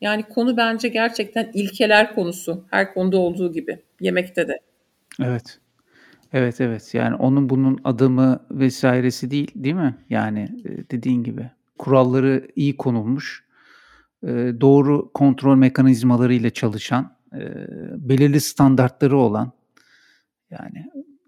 Yani 0.02 0.24
konu 0.24 0.58
bence 0.58 0.88
gerçekten 0.88 1.52
ilkeler 1.54 2.16
konusu. 2.16 2.66
Her 2.70 2.94
konuda 2.94 3.18
olduğu 3.18 3.54
gibi. 3.54 3.80
Yemekte 4.00 4.48
de. 4.48 4.60
Evet. 5.24 5.60
Evet 6.34 6.62
evet. 6.62 6.94
Yani 6.94 7.16
onun 7.16 7.50
bunun 7.50 7.80
adımı 7.84 8.40
vesairesi 8.52 9.32
değil, 9.32 9.52
değil 9.56 9.76
mi? 9.76 9.96
Yani 10.10 10.50
e, 10.66 10.90
dediğin 10.92 11.24
gibi 11.24 11.50
kuralları 11.78 12.48
iyi 12.56 12.78
konulmuş, 12.78 13.44
doğru 14.62 15.12
kontrol 15.14 15.56
mekanizmalarıyla 15.56 16.50
çalışan, 16.50 17.16
belirli 17.98 18.42
standartları 18.42 19.18
olan 19.18 19.52
yani 20.52 20.86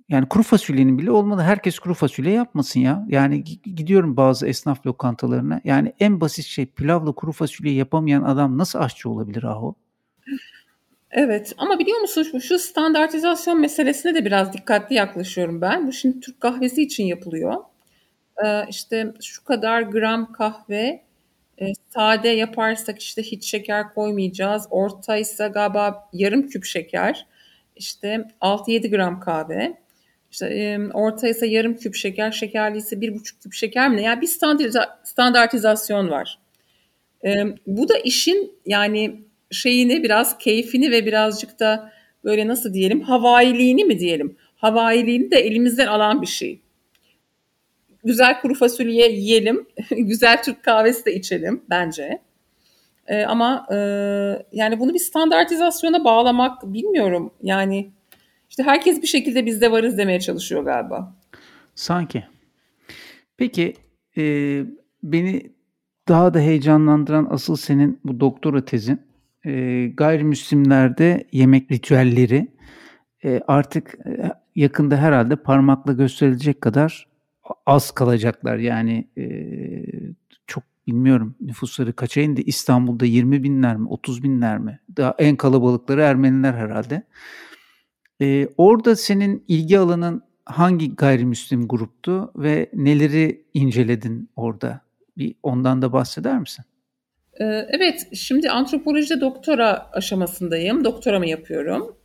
yani 0.10 0.28
kuru 0.30 0.44
fasulyenin 0.44 0.98
bile 0.98 1.12
olmalı. 1.12 1.42
Herkes 1.42 1.80
kuru 1.80 1.94
fasulye 1.94 2.32
yapmasın 2.32 2.80
ya. 2.80 3.06
Yani 3.10 3.44
gidiyorum 3.76 4.18
bazı 4.18 4.48
esnaf 4.48 4.86
lokantalarına. 4.86 5.62
Yani 5.64 5.94
en 6.00 6.22
basit 6.22 6.46
şey 6.46 6.66
pilavla 6.66 7.12
kuru 7.12 7.32
fasulye 7.32 7.74
yapamayan 7.74 8.24
adam 8.24 8.58
nasıl 8.58 8.80
aşçı 8.80 9.10
olabilir 9.10 9.44
ahu? 9.44 9.76
Evet 11.12 11.54
ama 11.58 11.80
biliyor 11.80 12.00
musun 12.00 12.40
şu 12.40 12.60
standartizasyon 12.60 13.62
meselesine 13.62 14.16
de 14.16 14.26
biraz 14.26 14.54
dikkatli 14.54 14.96
yaklaşıyorum 14.96 15.62
ben. 15.62 15.88
Bu 15.88 15.92
şimdi 15.92 16.20
Türk 16.20 16.42
kahvesi 16.42 16.82
için 16.82 17.04
yapılıyor. 17.04 17.56
Ee, 18.46 18.66
işte 18.70 19.14
şu 19.22 19.44
kadar 19.44 19.82
gram 19.82 20.32
kahve 20.32 21.02
e, 21.62 21.74
sade 21.90 22.30
yaparsak 22.30 23.02
işte 23.02 23.24
hiç 23.24 23.50
şeker 23.50 23.94
koymayacağız. 23.94 24.68
Orta 24.70 25.18
ise 25.18 25.48
galiba 25.48 26.10
yarım 26.14 26.48
küp 26.48 26.66
şeker. 26.66 27.26
İşte 27.76 28.28
6-7 28.42 28.90
gram 28.90 29.20
kahve. 29.20 29.78
İşte 30.32 30.48
e, 30.48 30.80
orta 30.94 31.28
ise 31.28 31.48
yarım 31.48 31.76
küp 31.76 31.96
şeker, 31.96 32.32
şekerli 32.32 32.78
ise 32.78 33.02
bir 33.02 33.16
buçuk 33.16 33.42
küp 33.42 33.54
şeker 33.54 33.90
mi 33.90 33.98
ne? 33.98 34.02
Yani 34.02 34.22
bir 34.22 34.30
standartizasyon 35.04 36.10
var. 36.10 36.40
E, 37.26 37.44
bu 37.68 37.90
da 37.90 37.98
işin 37.98 38.52
yani 38.66 39.22
şeyini 39.52 40.04
biraz 40.04 40.38
keyfini 40.38 40.92
ve 40.92 41.06
birazcık 41.06 41.60
da 41.60 41.92
böyle 42.24 42.48
nasıl 42.48 42.74
diyelim 42.74 43.02
havailiğini 43.02 43.86
mi 43.86 44.00
diyelim? 44.00 44.36
Havailiğini 44.56 45.32
de 45.32 45.36
elimizden 45.36 45.88
alan 45.88 46.22
bir 46.22 46.28
şey. 46.28 46.60
Güzel 48.04 48.42
kuru 48.42 48.54
fasulye 48.54 49.12
yiyelim, 49.12 49.66
güzel 49.98 50.44
Türk 50.44 50.64
kahvesi 50.64 51.06
de 51.06 51.16
içelim 51.16 51.62
bence. 51.70 52.22
Ee, 53.08 53.24
ama 53.26 53.68
e, 53.72 53.76
yani 54.52 54.80
bunu 54.80 54.94
bir 54.94 55.00
standartizasyona 55.00 56.04
bağlamak 56.04 56.74
bilmiyorum. 56.74 57.32
Yani 57.42 57.92
işte 58.50 58.64
herkes 58.64 59.02
bir 59.02 59.08
şekilde 59.08 59.46
bizde 59.46 59.72
varız 59.72 59.98
demeye 59.98 60.20
çalışıyor 60.20 60.64
galiba. 60.64 61.16
Sanki. 61.76 62.24
Peki 63.38 63.74
e, 64.18 64.24
beni 65.04 65.52
daha 66.08 66.34
da 66.34 66.40
heyecanlandıran 66.40 67.28
asıl 67.30 67.56
senin 67.56 68.00
bu 68.04 68.20
doktora 68.20 68.66
tezin 68.66 69.02
e, 69.46 69.88
gayrimüslimlerde 69.88 71.28
yemek 71.32 71.72
ritüelleri 71.72 72.48
e, 73.24 73.42
artık 73.48 73.96
e, 74.06 74.32
yakında 74.56 74.98
herhalde 74.98 75.36
parmakla 75.36 75.94
gösterilecek 75.94 76.62
kadar 76.62 77.08
az 77.66 77.92
kalacaklar. 77.92 78.58
Yani 78.58 79.08
e, 79.18 79.26
çok 80.48 80.64
bilmiyorum 80.88 81.36
nüfusları 81.42 81.94
kaça 81.94 82.22
indi. 82.22 82.42
İstanbul'da 82.42 83.06
20 83.06 83.44
binler 83.44 83.78
mi 83.78 83.88
30 83.90 84.24
binler 84.24 84.58
mi? 84.58 84.80
Daha 84.98 85.16
en 85.20 85.36
kalabalıkları 85.36 86.02
Ermeniler 86.02 86.54
herhalde. 86.54 87.04
E, 88.22 88.48
orada 88.58 88.96
senin 88.96 89.44
ilgi 89.48 89.80
alanın 89.80 90.24
hangi 90.46 90.96
gayrimüslim 90.96 91.68
gruptu 91.68 92.32
ve 92.36 92.70
neleri 92.74 93.46
inceledin 93.54 94.30
orada? 94.36 94.82
Bir 95.18 95.36
ondan 95.44 95.82
da 95.82 95.94
bahseder 95.94 96.40
misin? 96.40 96.66
Evet, 97.40 98.08
şimdi 98.14 98.50
antropolojide 98.50 99.22
doktora 99.22 99.90
aşamasındayım. 99.92 100.84
Doktoramı 100.86 101.28
yapıyorum. 101.30 101.96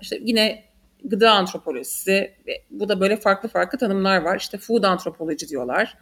İşte 0.00 0.18
yine 0.20 0.64
gıda 1.04 1.32
antropolojisi, 1.32 2.34
bu 2.70 2.88
da 2.88 3.00
böyle 3.00 3.16
farklı 3.16 3.48
farklı 3.48 3.78
tanımlar 3.78 4.22
var. 4.22 4.36
İşte 4.36 4.58
food 4.58 4.82
antropoloji 4.82 5.48
diyorlar 5.48 5.98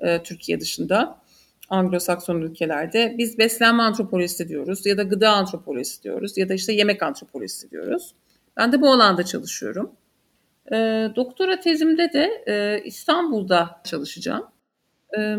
e, 0.00 0.22
Türkiye 0.22 0.60
dışında. 0.60 1.24
Anglo-Sakson 1.70 2.42
ülkelerde. 2.42 3.14
Biz 3.18 3.38
beslenme 3.38 3.82
antropolojisi 3.82 4.48
diyoruz 4.48 4.86
ya 4.86 4.98
da 4.98 5.02
gıda 5.02 5.30
antropolojisi 5.30 6.02
diyoruz 6.02 6.38
ya 6.38 6.48
da 6.48 6.54
işte 6.54 6.72
yemek 6.72 7.02
antropolojisi 7.02 7.70
diyoruz. 7.70 8.14
Ben 8.56 8.72
de 8.72 8.80
bu 8.80 8.92
alanda 8.92 9.22
çalışıyorum. 9.22 9.92
E, 10.72 10.76
doktora 11.16 11.60
tezimde 11.60 12.12
de 12.12 12.44
e, 12.46 12.82
İstanbul'da 12.84 13.80
çalışacağım. 13.84 14.46
E, 15.18 15.36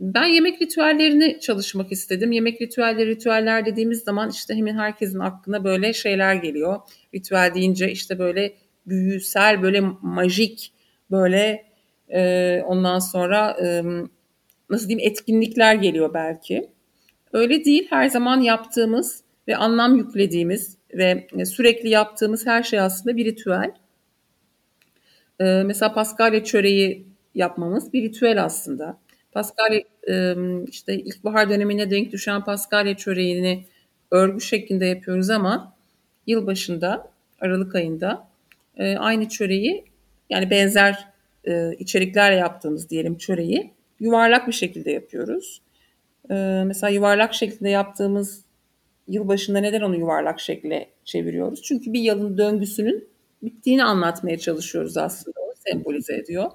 ben 0.00 0.24
yemek 0.24 0.62
ritüellerini 0.62 1.40
çalışmak 1.40 1.92
istedim. 1.92 2.32
Yemek 2.32 2.60
ritüelleri, 2.62 3.10
ritüeller 3.10 3.66
dediğimiz 3.66 4.02
zaman 4.02 4.30
işte 4.30 4.54
hemen 4.54 4.78
herkesin 4.78 5.18
aklına 5.18 5.64
böyle 5.64 5.92
şeyler 5.92 6.34
geliyor. 6.34 6.80
Ritüel 7.14 7.50
deyince 7.54 7.90
işte 7.90 8.18
böyle 8.18 8.54
büyüsel, 8.86 9.62
böyle 9.62 9.80
majik, 10.02 10.72
böyle 11.10 11.64
e, 12.08 12.62
ondan 12.66 12.98
sonra 12.98 13.56
e, 13.62 13.82
nasıl 14.70 14.88
diyeyim 14.88 15.10
etkinlikler 15.10 15.74
geliyor 15.74 16.14
belki. 16.14 16.70
Öyle 17.32 17.64
değil. 17.64 17.86
Her 17.90 18.08
zaman 18.08 18.40
yaptığımız 18.40 19.24
ve 19.48 19.56
anlam 19.56 19.96
yüklediğimiz 19.96 20.76
ve 20.94 21.26
sürekli 21.46 21.88
yaptığımız 21.88 22.46
her 22.46 22.62
şey 22.62 22.80
aslında 22.80 23.16
bir 23.16 23.24
ritüel. 23.24 23.74
E, 25.40 25.44
mesela 25.44 25.92
Paskalya 25.92 26.44
çöreği 26.44 27.06
yapmamız 27.34 27.92
bir 27.92 28.02
ritüel 28.02 28.44
aslında. 28.44 28.98
Paskalya 29.32 29.82
işte 30.68 30.94
ilkbahar 30.94 31.50
dönemine 31.50 31.90
denk 31.90 32.12
düşen 32.12 32.44
Paskalya 32.44 32.96
çöreğini 32.96 33.64
örgü 34.10 34.40
şeklinde 34.40 34.86
yapıyoruz 34.86 35.30
ama 35.30 35.76
yılbaşında 36.26 37.10
Aralık 37.40 37.74
ayında 37.74 38.28
aynı 38.78 39.28
çöreği 39.28 39.84
yani 40.30 40.50
benzer 40.50 41.08
içeriklerle 41.78 42.36
yaptığımız 42.36 42.90
diyelim 42.90 43.18
çöreği 43.18 43.70
yuvarlak 44.00 44.48
bir 44.48 44.52
şekilde 44.52 44.90
yapıyoruz. 44.90 45.62
Mesela 46.64 46.90
yuvarlak 46.90 47.34
şeklinde 47.34 47.70
yaptığımız 47.70 48.44
yılbaşında 49.08 49.58
neden 49.58 49.80
onu 49.80 49.96
yuvarlak 49.96 50.40
şekle 50.40 50.90
çeviriyoruz? 51.04 51.62
Çünkü 51.62 51.92
bir 51.92 52.00
yılın 52.00 52.38
döngüsünün 52.38 53.08
bittiğini 53.42 53.84
anlatmaya 53.84 54.38
çalışıyoruz 54.38 54.96
aslında. 54.96 55.40
O 55.40 55.52
sembolize 55.54 56.16
ediyor 56.16 56.50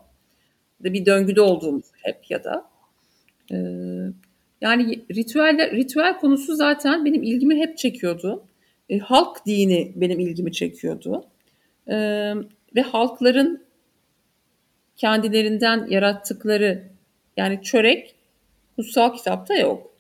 bir 0.80 1.06
döngüde 1.06 1.42
olduğumuz 1.42 1.86
hep 2.04 2.32
ya 2.32 2.44
da 2.44 2.66
e, 3.52 3.58
yani 4.62 5.06
ritüeller 5.16 5.72
ritüel 5.72 6.18
konusu 6.20 6.56
zaten 6.56 7.06
benim 7.06 7.24
ilgimi 7.24 7.56
hep 7.56 7.78
çekiyordu. 7.78 8.44
E, 8.90 8.98
halk 8.98 9.46
dini 9.46 9.94
benim 9.96 10.20
ilgimi 10.20 10.52
çekiyordu. 10.52 11.26
E, 11.88 11.96
ve 12.76 12.82
halkların 12.82 13.64
kendilerinden 14.96 15.88
yarattıkları 15.90 16.84
yani 17.38 17.60
çörek 17.64 18.16
kutsal 18.76 19.14
kitapta 19.18 19.56
yok. 19.56 19.92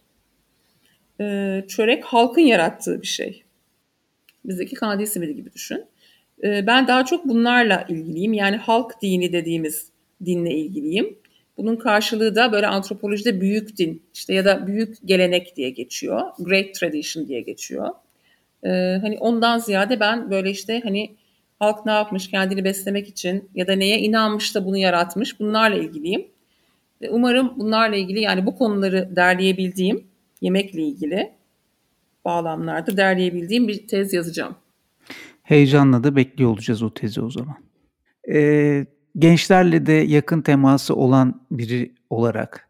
e, 1.22 1.64
çörek 1.68 2.06
halkın 2.06 2.42
yarattığı 2.42 3.02
bir 3.02 3.08
şey. 3.08 3.44
Bizdeki 4.46 4.76
kandil 4.76 5.06
simidi 5.06 5.36
gibi 5.36 5.54
düşün. 5.54 5.86
E, 6.44 6.68
ben 6.68 6.88
daha 6.88 7.06
çok 7.06 7.26
bunlarla 7.28 7.86
ilgiliyim. 7.90 8.34
Yani 8.34 8.58
halk 8.58 9.02
dini 9.02 9.34
dediğimiz 9.34 9.90
dinle 10.26 10.52
ilgiliyim. 10.56 11.18
Bunun 11.58 11.76
karşılığı 11.76 12.36
da 12.36 12.52
böyle 12.52 12.68
antropolojide 12.68 13.42
büyük 13.42 13.78
din 13.78 14.04
işte 14.14 14.34
ya 14.34 14.46
da 14.46 14.68
büyük 14.68 14.98
gelenek 15.06 15.56
diye 15.56 15.70
geçiyor. 15.70 16.22
Great 16.40 16.76
tradition 16.76 17.28
diye 17.28 17.42
geçiyor. 17.42 17.90
Ee, 18.64 18.70
hani 19.02 19.18
ondan 19.20 19.58
ziyade 19.58 20.00
ben 20.00 20.32
böyle 20.32 20.52
işte 20.52 20.82
hani 20.84 21.16
halk 21.60 21.86
ne 21.86 21.92
yapmış 21.92 22.30
kendini 22.30 22.64
beslemek 22.64 23.08
için 23.08 23.50
ya 23.56 23.68
da 23.68 23.74
neye 23.76 24.00
inanmış 24.00 24.56
da 24.56 24.66
bunu 24.66 24.78
yaratmış 24.78 25.40
bunlarla 25.40 25.76
ilgiliyim. 25.78 26.28
Umarım 27.10 27.54
bunlarla 27.58 27.96
ilgili 27.96 28.20
yani 28.20 28.46
bu 28.46 28.58
konuları 28.58 29.16
derleyebildiğim 29.16 30.08
yemekle 30.42 30.82
ilgili 30.82 31.32
bağlamlarda 32.26 32.98
derleyebildiğim 32.98 33.68
bir 33.68 33.88
tez 33.88 34.14
yazacağım. 34.14 34.56
Heyecanla 35.44 36.04
da 36.04 36.16
bekliyor 36.16 36.50
olacağız 36.50 36.84
o 36.84 36.94
tezi 36.94 37.22
o 37.22 37.30
zaman. 37.30 37.56
Ee, 38.34 38.86
gençlerle 39.18 39.86
de 39.86 39.92
yakın 39.92 40.42
teması 40.42 40.96
olan 40.96 41.42
biri 41.52 41.94
olarak 42.10 42.70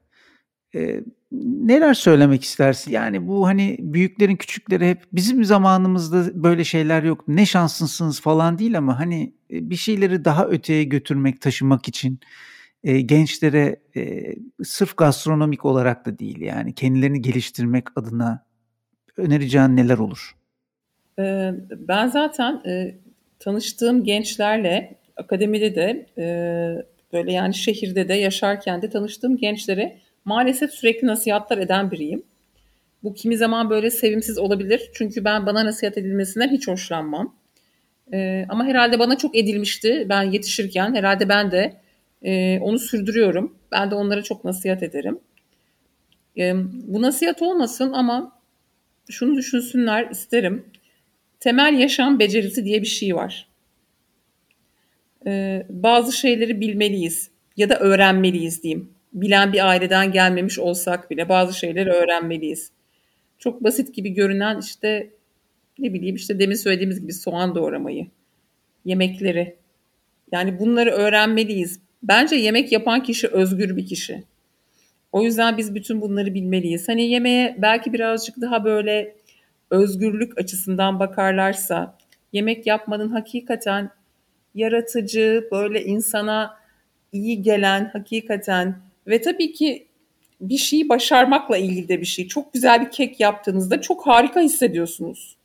e, 0.75 1.01
neler 1.41 1.93
söylemek 1.93 2.43
istersin? 2.43 2.91
Yani 2.91 3.27
bu 3.27 3.47
hani 3.47 3.77
büyüklerin 3.79 4.35
küçükleri 4.35 4.89
hep 4.89 5.03
bizim 5.13 5.45
zamanımızda 5.45 6.43
böyle 6.43 6.63
şeyler 6.63 7.03
yok. 7.03 7.27
Ne 7.27 7.45
şanslısınız 7.45 8.21
falan 8.21 8.59
değil 8.59 8.77
ama 8.77 8.99
hani 8.99 9.33
bir 9.49 9.75
şeyleri 9.75 10.25
daha 10.25 10.47
öteye 10.47 10.83
götürmek, 10.83 11.41
taşımak 11.41 11.87
için 11.87 12.19
e, 12.83 13.01
gençlere 13.01 13.75
e, 13.95 14.35
sırf 14.63 14.97
gastronomik 14.97 15.65
olarak 15.65 16.05
da 16.05 16.19
değil 16.19 16.41
yani 16.41 16.75
kendilerini 16.75 17.21
geliştirmek 17.21 17.87
adına 17.95 18.45
önereceğin 19.17 19.75
neler 19.75 19.97
olur? 19.97 20.35
Ben 21.87 22.07
zaten 22.07 22.61
tanıştığım 23.39 24.03
gençlerle 24.03 25.04
akademide 25.17 25.75
de 25.75 26.05
böyle 27.13 27.31
yani 27.31 27.53
şehirde 27.53 28.07
de 28.07 28.13
yaşarken 28.13 28.81
de 28.81 28.89
tanıştığım 28.89 29.37
gençlere 29.37 29.97
maalesef 30.25 30.71
sürekli 30.71 31.07
nasihatler 31.07 31.57
eden 31.57 31.91
biriyim. 31.91 32.23
Bu 33.03 33.13
kimi 33.13 33.37
zaman 33.37 33.69
böyle 33.69 33.89
sevimsiz 33.91 34.37
olabilir. 34.37 34.89
Çünkü 34.93 35.25
ben 35.25 35.45
bana 35.45 35.65
nasihat 35.65 35.97
edilmesinden 35.97 36.49
hiç 36.49 36.67
hoşlanmam. 36.67 37.35
Ee, 38.13 38.45
ama 38.49 38.65
herhalde 38.65 38.99
bana 38.99 39.17
çok 39.17 39.37
edilmişti 39.37 40.05
ben 40.09 40.23
yetişirken. 40.23 40.95
Herhalde 40.95 41.29
ben 41.29 41.51
de 41.51 41.73
e, 42.23 42.59
onu 42.59 42.79
sürdürüyorum. 42.79 43.57
Ben 43.71 43.91
de 43.91 43.95
onlara 43.95 44.21
çok 44.23 44.45
nasihat 44.45 44.83
ederim. 44.83 45.19
E, 46.37 46.53
bu 46.87 47.01
nasihat 47.01 47.41
olmasın 47.41 47.93
ama 47.93 48.39
şunu 49.09 49.37
düşünsünler 49.37 50.09
isterim. 50.09 50.65
Temel 51.39 51.79
yaşam 51.79 52.19
becerisi 52.19 52.65
diye 52.65 52.81
bir 52.81 52.87
şey 52.87 53.15
var. 53.15 53.47
E, 55.27 55.65
bazı 55.69 56.11
şeyleri 56.11 56.61
bilmeliyiz 56.61 57.29
ya 57.57 57.69
da 57.69 57.79
öğrenmeliyiz 57.79 58.63
diyeyim 58.63 58.95
bilen 59.15 59.53
bir 59.53 59.67
aileden 59.67 60.11
gelmemiş 60.11 60.59
olsak 60.59 61.11
bile 61.11 61.29
bazı 61.29 61.59
şeyleri 61.59 61.89
öğrenmeliyiz. 61.89 62.71
Çok 63.39 63.63
basit 63.63 63.95
gibi 63.95 64.09
görünen 64.09 64.59
işte 64.59 65.09
ne 65.79 65.93
bileyim 65.93 66.15
işte 66.15 66.39
demin 66.39 66.55
söylediğimiz 66.55 67.01
gibi 67.01 67.13
soğan 67.13 67.55
doğramayı, 67.55 68.07
yemekleri. 68.85 69.55
Yani 70.31 70.59
bunları 70.59 70.91
öğrenmeliyiz. 70.91 71.79
Bence 72.03 72.35
yemek 72.35 72.71
yapan 72.71 73.03
kişi 73.03 73.27
özgür 73.27 73.77
bir 73.77 73.85
kişi. 73.85 74.23
O 75.11 75.23
yüzden 75.23 75.57
biz 75.57 75.75
bütün 75.75 76.01
bunları 76.01 76.33
bilmeliyiz. 76.33 76.89
Hani 76.89 77.09
yemeğe 77.09 77.55
belki 77.61 77.93
birazcık 77.93 78.41
daha 78.41 78.65
böyle 78.65 79.15
özgürlük 79.69 80.37
açısından 80.37 80.99
bakarlarsa 80.99 81.97
yemek 82.33 82.67
yapmanın 82.67 83.09
hakikaten 83.09 83.89
yaratıcı, 84.55 85.47
böyle 85.51 85.83
insana 85.83 86.57
iyi 87.11 87.41
gelen, 87.41 87.89
hakikaten 87.93 88.81
ve 89.07 89.21
tabii 89.21 89.53
ki 89.53 89.87
bir 90.41 90.57
şeyi 90.57 90.89
başarmakla 90.89 91.57
ilgili 91.57 91.87
de 91.87 92.01
bir 92.01 92.05
şey. 92.05 92.27
Çok 92.27 92.53
güzel 92.53 92.81
bir 92.85 92.91
kek 92.91 93.19
yaptığınızda 93.19 93.81
çok 93.81 94.07
harika 94.07 94.41
hissediyorsunuz. 94.41 95.37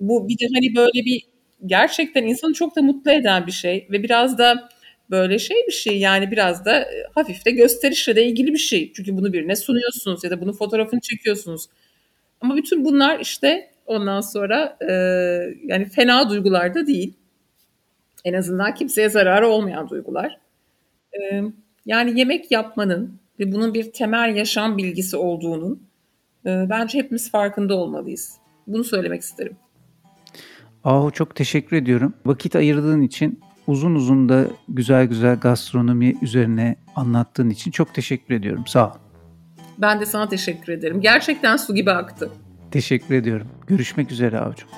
Bu 0.00 0.28
bir 0.28 0.38
de 0.38 0.46
hani 0.54 0.76
böyle 0.76 1.04
bir 1.04 1.22
gerçekten 1.66 2.22
insanı 2.22 2.52
çok 2.52 2.76
da 2.76 2.82
mutlu 2.82 3.10
eden 3.10 3.46
bir 3.46 3.52
şey 3.52 3.86
ve 3.90 4.02
biraz 4.02 4.38
da 4.38 4.68
böyle 5.10 5.38
şey 5.38 5.56
bir 5.66 5.72
şey 5.72 5.98
yani 5.98 6.30
biraz 6.30 6.64
da 6.64 6.80
e, 6.80 7.04
hafif 7.14 7.46
de 7.46 7.50
gösterişle 7.50 8.16
de 8.16 8.26
ilgili 8.26 8.52
bir 8.52 8.58
şey. 8.58 8.92
Çünkü 8.92 9.16
bunu 9.16 9.32
birine 9.32 9.56
sunuyorsunuz 9.56 10.24
ya 10.24 10.30
da 10.30 10.40
bunun 10.40 10.52
fotoğrafını 10.52 11.00
çekiyorsunuz. 11.00 11.66
Ama 12.40 12.56
bütün 12.56 12.84
bunlar 12.84 13.20
işte 13.20 13.70
ondan 13.86 14.20
sonra 14.20 14.76
e, 14.80 14.92
yani 15.64 15.84
fena 15.84 16.30
duygular 16.30 16.74
da 16.74 16.86
değil. 16.86 17.14
En 18.26 18.34
azından 18.34 18.74
kimseye 18.74 19.08
zararı 19.08 19.48
olmayan 19.48 19.88
duygular. 19.88 20.38
E, 21.12 21.42
yani 21.86 22.18
yemek 22.18 22.50
yapmanın 22.50 23.20
ve 23.40 23.52
bunun 23.52 23.74
bir 23.74 23.92
temel 23.92 24.36
yaşam 24.36 24.78
bilgisi 24.78 25.16
olduğunun 25.16 25.82
e, 26.46 26.66
bence 26.70 26.98
hepimiz 26.98 27.30
farkında 27.30 27.74
olmalıyız. 27.74 28.36
Bunu 28.66 28.84
söylemek 28.84 29.22
isterim. 29.22 29.56
Ahu 30.84 31.10
çok 31.10 31.36
teşekkür 31.36 31.76
ediyorum. 31.76 32.14
Vakit 32.26 32.56
ayırdığın 32.56 33.00
için 33.00 33.40
uzun 33.66 33.94
uzun 33.94 34.28
da 34.28 34.46
güzel 34.68 35.06
güzel 35.06 35.36
gastronomi 35.36 36.14
üzerine 36.22 36.76
anlattığın 36.96 37.50
için 37.50 37.70
çok 37.70 37.94
teşekkür 37.94 38.34
ediyorum. 38.34 38.64
Sağ 38.66 38.88
ol. 38.88 38.94
Ben 39.78 40.00
de 40.00 40.06
sana 40.06 40.28
teşekkür 40.28 40.72
ederim. 40.72 41.00
Gerçekten 41.00 41.56
su 41.56 41.74
gibi 41.74 41.90
aktı. 41.90 42.30
Teşekkür 42.70 43.14
ediyorum. 43.14 43.46
Görüşmek 43.66 44.12
üzere 44.12 44.40
Avucum. 44.40 44.68